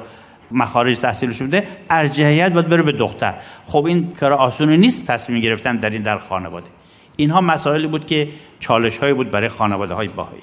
مخارج 0.52 0.98
تحصیلش 0.98 1.42
بده 1.42 1.68
ارجحیت 1.90 2.54
باید 2.54 2.70
بره 2.70 2.82
به 2.82 2.92
دختر. 2.92 3.34
خب 3.66 3.86
این 3.86 4.12
کار 4.20 4.34
آسونی 4.34 4.78
نیست 4.78 5.08
تصمیم 5.08 5.42
گرفتن 5.42 5.76
در 5.76 5.90
این 5.90 6.02
در 6.02 6.18
خانواده. 6.18 6.68
اینها 7.16 7.42
مسائلی 7.42 7.88
بود 7.88 8.06
که 8.06 8.28
چالش 8.60 8.98
هایی 8.98 9.14
بود 9.14 9.32
برای 9.32 9.50
خانواده 9.50 9.94
های 9.94 10.08
باهایی. 10.08 10.42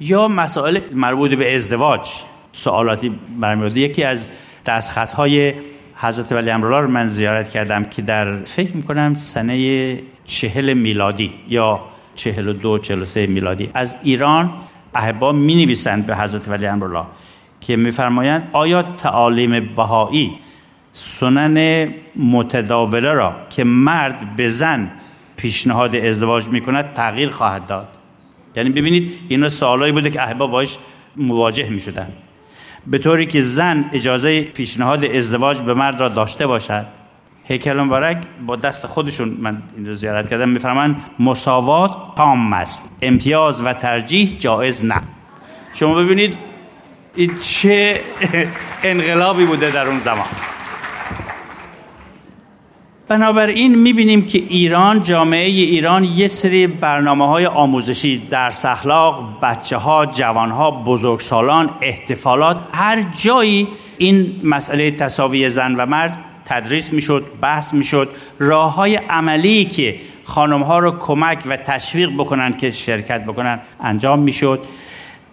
یا 0.00 0.28
مسائل 0.28 0.80
مربوط 0.92 1.30
به 1.30 1.54
ازدواج. 1.54 2.08
سوالاتی 2.52 3.18
برمیاد 3.40 3.76
یکی 3.76 4.04
از 4.04 4.30
دستخط 4.66 5.10
های 5.10 5.54
حضرت 5.96 6.32
ولی 6.32 6.50
امرالله 6.50 6.80
رو 6.80 6.88
من 6.88 7.08
زیارت 7.08 7.48
کردم 7.48 7.84
که 7.84 8.02
در 8.02 8.44
فکر 8.44 8.76
می‌کنم 8.76 9.14
سنه 9.14 9.98
چهل 10.24 10.74
میلادی 10.74 11.32
یا 11.48 11.80
چهل 12.16 12.48
و 12.48 12.52
دو 12.52 12.78
چهل 12.78 13.02
و 13.02 13.04
سه 13.04 13.26
میلادی. 13.26 13.70
از 13.74 13.96
ایران 14.02 14.50
احبا 14.94 15.32
می 15.32 15.54
نویسند 15.54 16.06
به 16.06 16.16
حضرت 16.16 16.48
ولی 16.48 16.66
امرالله 16.66 17.04
که 17.60 17.76
میفرمایند 17.76 18.48
آیا 18.52 18.82
تعالیم 18.82 19.74
بهایی 19.74 20.32
سنن 20.92 21.88
متداوله 22.16 23.12
را 23.12 23.36
که 23.50 23.64
مرد 23.64 24.36
به 24.36 24.48
زن 24.48 24.90
پیشنهاد 25.36 25.96
ازدواج 25.96 26.48
می 26.48 26.60
کند 26.60 26.92
تغییر 26.92 27.30
خواهد 27.30 27.66
داد؟ 27.66 27.88
یعنی 28.56 28.70
ببینید 28.70 29.12
اینا 29.28 29.48
سوالایی 29.48 29.92
بوده 29.92 30.10
که 30.10 30.22
احبا 30.22 30.46
باش 30.46 30.78
مواجه 31.16 31.68
می 31.70 31.80
شدن 31.80 32.08
به 32.86 32.98
طوری 32.98 33.26
که 33.26 33.40
زن 33.40 33.84
اجازه 33.92 34.42
پیشنهاد 34.42 35.04
ازدواج 35.04 35.60
به 35.60 35.74
مرد 35.74 36.00
را 36.00 36.08
داشته 36.08 36.46
باشد 36.46 36.86
هیکل 37.48 37.80
مبارک 37.80 38.22
با 38.46 38.56
دست 38.56 38.86
خودشون 38.86 39.36
من 39.40 39.62
این 39.76 39.86
رو 39.86 39.94
زیارت 39.94 40.30
کردم. 40.30 40.48
میفرمان 40.48 40.96
مساوات 41.18 41.96
تام 42.16 42.52
است. 42.52 42.92
امتیاز 43.02 43.60
و 43.60 43.72
ترجیح 43.72 44.36
جایز 44.38 44.84
نه. 44.84 45.02
شما 45.74 45.94
ببینید 45.94 46.36
این 47.14 47.30
چه 47.38 48.00
انقلابی 48.84 49.44
بوده 49.44 49.70
در 49.70 49.86
اون 49.86 49.98
زمان. 49.98 50.26
بنابراین 53.08 53.74
می‌بینیم 53.74 54.26
که 54.26 54.38
ایران 54.38 55.02
جامعه 55.02 55.44
ایران 55.46 56.04
یه 56.04 56.28
سری 56.28 56.66
برنامه 56.66 57.26
های 57.26 57.46
آموزشی 57.46 58.18
در 58.30 58.52
اخلاق 58.64 59.40
بچه 59.42 59.76
ها 59.76 60.06
جوان 60.06 60.50
ها 60.50 60.70
بزرگسالان 60.70 61.70
احتفالات 61.80 62.60
هر 62.72 63.02
جایی 63.02 63.68
این 63.98 64.40
مسئله 64.44 64.90
تصاوی 64.90 65.48
زن 65.48 65.74
و 65.74 65.86
مرد 65.86 66.18
تدریس 66.46 66.92
می‌شد 66.92 67.24
بحث 67.40 67.74
می‌شد. 67.74 68.08
راه 68.38 68.74
های 68.74 68.96
عملی 68.96 69.64
که 69.64 70.00
خانم 70.24 70.62
ها 70.62 70.78
رو 70.78 70.98
کمک 70.98 71.38
و 71.46 71.56
تشویق 71.56 72.10
بکنن 72.10 72.56
که 72.56 72.70
شرکت 72.70 73.24
بکنن 73.24 73.58
انجام 73.80 74.18
می‌شد. 74.18 74.60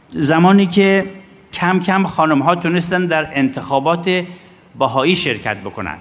زمانی 0.09 0.65
که 0.65 1.05
کم 1.53 1.79
کم 1.79 2.03
خانم 2.03 2.39
ها 2.39 2.55
تونستن 2.55 3.05
در 3.05 3.29
انتخابات 3.33 4.23
باهایی 4.75 5.15
شرکت 5.15 5.57
بکنن 5.57 5.97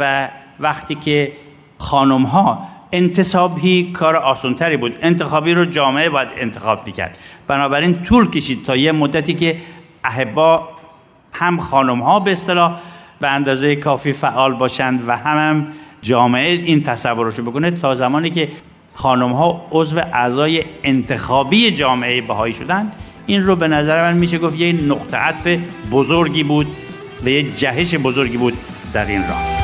و 0.00 0.28
وقتی 0.60 0.94
که 0.94 1.32
خانم 1.78 2.22
ها 2.22 2.68
انتصابی 2.92 3.92
کار 3.92 4.16
آسانتری 4.16 4.76
بود 4.76 4.98
انتخابی 5.02 5.54
رو 5.54 5.64
جامعه 5.64 6.08
باید 6.08 6.28
انتخاب 6.36 6.86
می‌کرد. 6.86 7.18
بنابراین 7.46 8.02
طول 8.02 8.30
کشید 8.30 8.64
تا 8.64 8.76
یه 8.76 8.92
مدتی 8.92 9.34
که 9.34 9.56
احبا 10.04 10.68
هم 11.32 11.58
خانم 11.58 12.00
ها 12.00 12.20
به 12.20 12.32
اصطلاح 12.32 12.80
به 13.20 13.28
اندازه 13.28 13.76
کافی 13.76 14.12
فعال 14.12 14.54
باشند 14.54 15.08
و 15.08 15.16
هم, 15.16 15.36
هم 15.38 15.66
جامعه 16.02 16.52
این 16.52 16.82
تصورش 16.82 17.40
بکنه 17.40 17.70
تا 17.70 17.94
زمانی 17.94 18.30
که 18.30 18.48
خانم 18.94 19.32
ها 19.32 19.66
عضو 19.70 19.98
اعضای 19.98 20.64
انتخابی 20.84 21.70
جامعه 21.70 22.20
بهایی 22.20 22.52
شدند. 22.52 22.92
این 23.26 23.44
رو 23.44 23.56
به 23.56 23.68
نظر 23.68 24.10
من 24.10 24.18
میشه 24.18 24.38
گفت 24.38 24.60
یه 24.60 24.72
نقطه 24.72 25.16
عطف 25.16 25.60
بزرگی 25.92 26.42
بود 26.42 26.66
و 27.24 27.28
یه 27.28 27.42
جهش 27.42 27.94
بزرگی 27.94 28.36
بود 28.36 28.54
در 28.92 29.06
این 29.06 29.20
راه. 29.20 29.57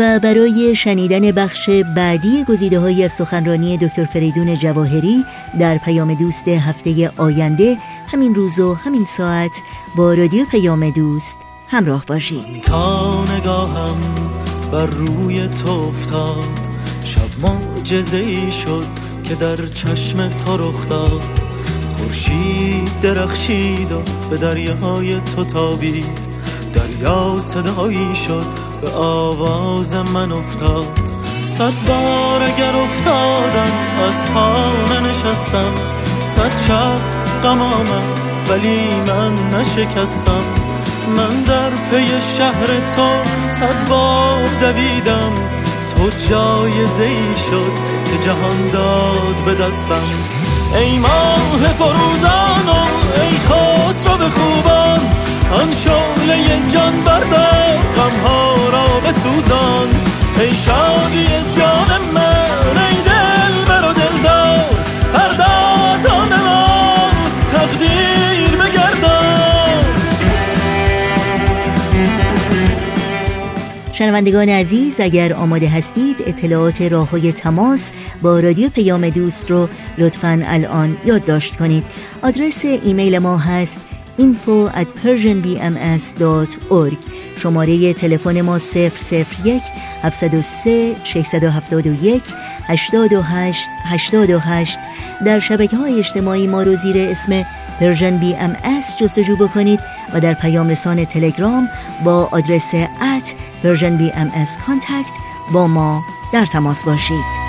و 0.00 0.18
برای 0.18 0.74
شنیدن 0.74 1.32
بخش 1.32 1.70
بعدی 1.96 2.44
گزیده 2.44 2.80
های 2.80 3.04
از 3.04 3.12
سخنرانی 3.12 3.76
دکتر 3.76 4.04
فریدون 4.04 4.54
جواهری 4.54 5.24
در 5.60 5.78
پیام 5.78 6.14
دوست 6.14 6.48
هفته 6.48 7.10
آینده 7.16 7.76
همین 8.12 8.34
روز 8.34 8.58
و 8.58 8.74
همین 8.74 9.04
ساعت 9.04 9.50
با 9.96 10.14
رادیو 10.14 10.44
پیام 10.44 10.90
دوست 10.90 11.38
همراه 11.68 12.04
باشید. 12.06 12.60
تا 12.62 13.24
نگاهم 13.24 13.96
بر 14.72 14.86
روی 14.86 15.48
تو 15.48 15.70
افتاد. 15.70 16.58
شب 17.04 17.20
معجزه 17.42 18.16
ای 18.16 18.52
شد 18.52 18.86
که 19.24 19.34
در 19.34 19.56
چشم 19.56 20.28
تو 20.28 20.56
رخ 20.56 20.88
داد. 20.88 21.22
خورشید 21.96 23.00
درخشید 23.02 23.92
و 23.92 24.02
به 24.30 24.36
دریاهای 24.36 25.20
تو 25.20 25.44
تابید. 25.44 26.36
دریا 26.74 27.38
صدایی 27.38 28.14
شد 28.14 28.65
به 28.80 28.90
آواز 28.90 29.94
من 29.94 30.32
افتاد. 30.32 30.98
صد 31.46 31.72
بار 31.88 32.42
اگر 32.42 32.76
افتادم 32.76 33.72
از 34.06 34.32
پا 34.34 34.72
ننشستم. 34.94 35.72
صد 36.24 36.52
شب 36.68 36.98
غم 37.42 37.62
آمد 37.62 38.18
ولی 38.48 38.88
من 39.06 39.58
نشکستم. 39.58 40.42
من 41.16 41.42
در 41.42 41.70
پی 41.70 42.06
شهر 42.38 42.66
تو 42.66 43.08
صد 43.50 43.88
بار 43.88 44.48
دویدم. 44.60 45.32
تو 45.96 46.10
جای 46.30 46.86
زی 46.86 47.44
شد 47.50 47.72
که 48.10 48.24
جهان 48.24 48.70
داد 48.72 49.44
به 49.44 49.54
دستم. 49.54 50.08
ای 50.74 50.98
ماه 50.98 51.58
فروزان 51.78 52.68
و 52.68 52.86
ای 53.20 53.36
خسرو 53.38 54.16
به 54.18 54.30
خوبان 54.30 54.65
آن 55.52 55.74
شعله 55.74 56.68
جان 56.68 57.04
بردار 57.04 57.78
غمها 57.96 58.54
را 58.72 59.00
بسوزان. 59.00 59.88
ای 60.40 60.54
شادی 60.54 61.26
جان 61.58 62.00
من 62.14 62.78
ای 62.78 62.96
دل 63.06 63.64
بر 63.64 63.90
و 63.90 63.92
دلدار. 63.92 64.58
فردا 65.12 65.44
از 65.94 66.06
آن 66.06 66.28
تقدیر 67.52 68.56
بگردان. 68.56 69.84
شنوندگان 73.92 74.48
عزیز 74.48 75.00
اگر 75.00 75.32
آماده 75.32 75.68
هستید 75.68 76.16
اطلاعات 76.26 76.82
راه 76.82 77.10
های 77.10 77.32
تماس 77.32 77.92
با 78.22 78.40
رادیو 78.40 78.68
پیام 78.68 79.08
دوست 79.10 79.50
رو 79.50 79.68
لطفا 79.98 80.42
الان 80.46 80.96
یادداشت 81.04 81.56
کنید. 81.56 81.84
آدرس 82.22 82.64
ایمیل 82.64 83.18
ما 83.18 83.38
هست 83.38 83.80
info 84.18 84.68
at 84.80 84.88
persianbms.org 85.02 86.98
شماره 87.36 87.92
تلفن 87.92 88.40
ما 88.40 88.58
001 88.58 89.62
703 90.02 90.96
671 91.04 92.22
828 92.68 93.68
828 93.84 94.78
در 95.26 95.38
شبکه 95.38 95.76
های 95.76 95.98
اجتماعی 95.98 96.46
ما 96.46 96.62
رو 96.62 96.76
زیر 96.76 96.98
اسم 96.98 97.44
Persian 97.80 98.18
BM 98.18 98.56
جستجو 99.00 99.36
بکنید 99.36 99.80
و 100.14 100.20
در 100.20 100.34
پیام 100.34 100.68
رسان 100.68 101.04
تلگرام 101.04 101.68
با 102.04 102.28
آدرس 102.32 102.74
at 102.74 103.34
Persian 103.62 103.96
BM 103.96 104.30
contact 104.66 105.12
با 105.52 105.66
ما 105.66 106.02
در 106.32 106.46
تماس 106.46 106.84
باشید. 106.84 107.46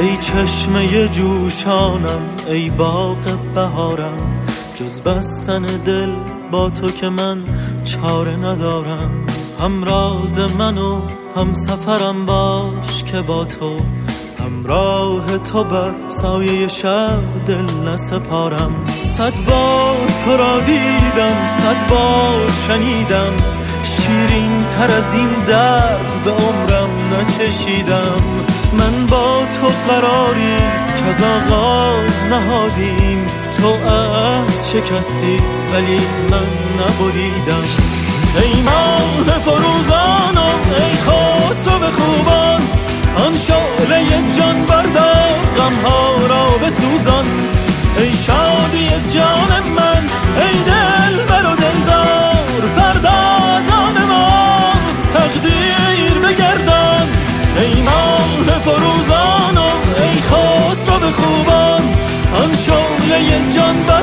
ای 0.00 0.16
چشمه 0.16 1.08
جوشانم 1.08 2.20
ای 2.48 2.70
باغ 2.70 3.38
بهارم 3.54 4.45
جز 4.76 5.00
بستن 5.00 5.62
دل 5.62 6.10
با 6.50 6.70
تو 6.70 6.88
که 6.88 7.08
من 7.08 7.38
چاره 7.84 8.36
ندارم. 8.36 9.26
هم 9.60 9.84
راز 9.84 10.38
منو 10.38 11.00
هم 11.36 11.54
سفرم 11.54 12.26
باش 12.26 13.04
که 13.04 13.20
با 13.20 13.44
تو. 13.44 13.76
همراه 14.40 15.38
تو 15.38 15.64
بر 15.64 15.94
سایه 16.08 16.68
شب 16.68 17.22
دل 17.46 17.88
نسپارم. 17.88 18.86
صد 19.04 19.44
بار 19.44 19.96
تو 20.24 20.36
را 20.36 20.60
دیدم 20.60 21.48
صد 21.48 21.88
بار 21.88 22.50
شنیدم. 22.66 23.32
شیرین 23.82 24.56
تر 24.56 24.90
از 24.90 25.14
این 25.14 25.44
درد 25.46 26.20
به 26.24 26.30
عمرم 26.30 26.90
نچشیدم. 27.12 28.22
من 28.72 29.06
با 29.06 29.38
تو 29.38 29.66
قراریست 29.88 30.96
که 30.96 31.04
از 31.04 31.22
آغاز 31.22 32.14
نهادیم. 32.30 33.45
تو 33.62 33.72
عهد 33.72 34.54
شکستی 34.72 35.36
ولی 35.72 36.00
من 36.30 36.50
نبریدم. 36.78 37.64
ای 38.42 38.62
ماه 38.62 39.38
فروزان 39.38 40.36
و 40.36 40.74
ای 40.74 40.96
به 41.80 41.90
خوبان 41.90 42.60
آن 43.16 43.38
شعله 43.38 44.08
جان 44.36 44.64
بردار 44.64 45.38
غمها 45.56 46.16
را 46.30 46.46
بسوزان. 46.46 47.24
ای 47.98 48.12
شادی 48.26 48.88
جان 49.14 49.62
من 49.76 50.02
ای 50.38 50.62
دل 50.62 51.24
بر 51.24 51.46
و 51.46 51.54
دلدار 51.54 52.62
فردا 52.76 53.10
از 53.56 53.70
آن 53.70 54.04
ماست 54.04 55.10
تقدیر 55.12 56.18
بگردان. 56.18 57.08
ای 57.56 57.82
ماه 57.82 58.58
فروزان 58.58 59.56
و 59.56 59.68
ای 60.02 60.20
خسرو 60.20 60.98
به 60.98 61.12
خوبان 61.12 61.82
آن 62.34 62.56
شعله 62.56 62.85
جان 63.24 63.86
بردار 63.86 63.95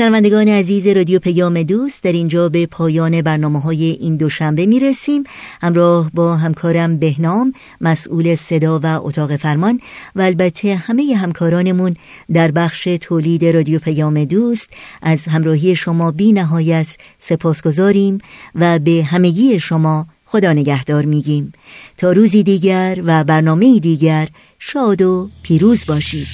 شنوندگان 0.00 0.48
عزیز 0.48 0.86
رادیو 0.86 1.18
پیام 1.18 1.62
دوست 1.62 2.04
در 2.04 2.12
اینجا 2.12 2.48
به 2.48 2.66
پایان 2.66 3.22
برنامه 3.22 3.60
های 3.60 3.84
این 3.84 4.16
دوشنبه 4.16 4.66
می 4.66 4.80
رسیم 4.80 5.24
همراه 5.62 6.10
با 6.14 6.36
همکارم 6.36 6.96
بهنام 6.96 7.52
مسئول 7.80 8.34
صدا 8.34 8.80
و 8.82 8.86
اتاق 8.86 9.36
فرمان 9.36 9.80
و 10.16 10.22
البته 10.22 10.74
همه 10.74 11.14
همکارانمون 11.14 11.96
در 12.32 12.50
بخش 12.50 12.84
تولید 12.84 13.44
رادیو 13.44 13.78
پیام 13.78 14.24
دوست. 14.24 14.70
از 15.02 15.26
همراهی 15.28 15.76
شما 15.76 16.10
بی 16.10 16.32
نهایت 16.32 16.96
سپاس 17.18 17.62
گذاریم 17.62 18.18
و 18.54 18.78
به 18.78 19.04
همگی 19.04 19.58
شما 19.58 20.06
خدا 20.24 20.52
نگهدار 20.52 21.04
میگیم. 21.04 21.52
تا 21.98 22.12
روزی 22.12 22.42
دیگر 22.42 22.98
و 23.04 23.24
برنامه 23.24 23.78
دیگر 23.78 24.28
شاد 24.58 25.02
و 25.02 25.30
پیروز 25.42 25.86
باشید. 25.86 26.28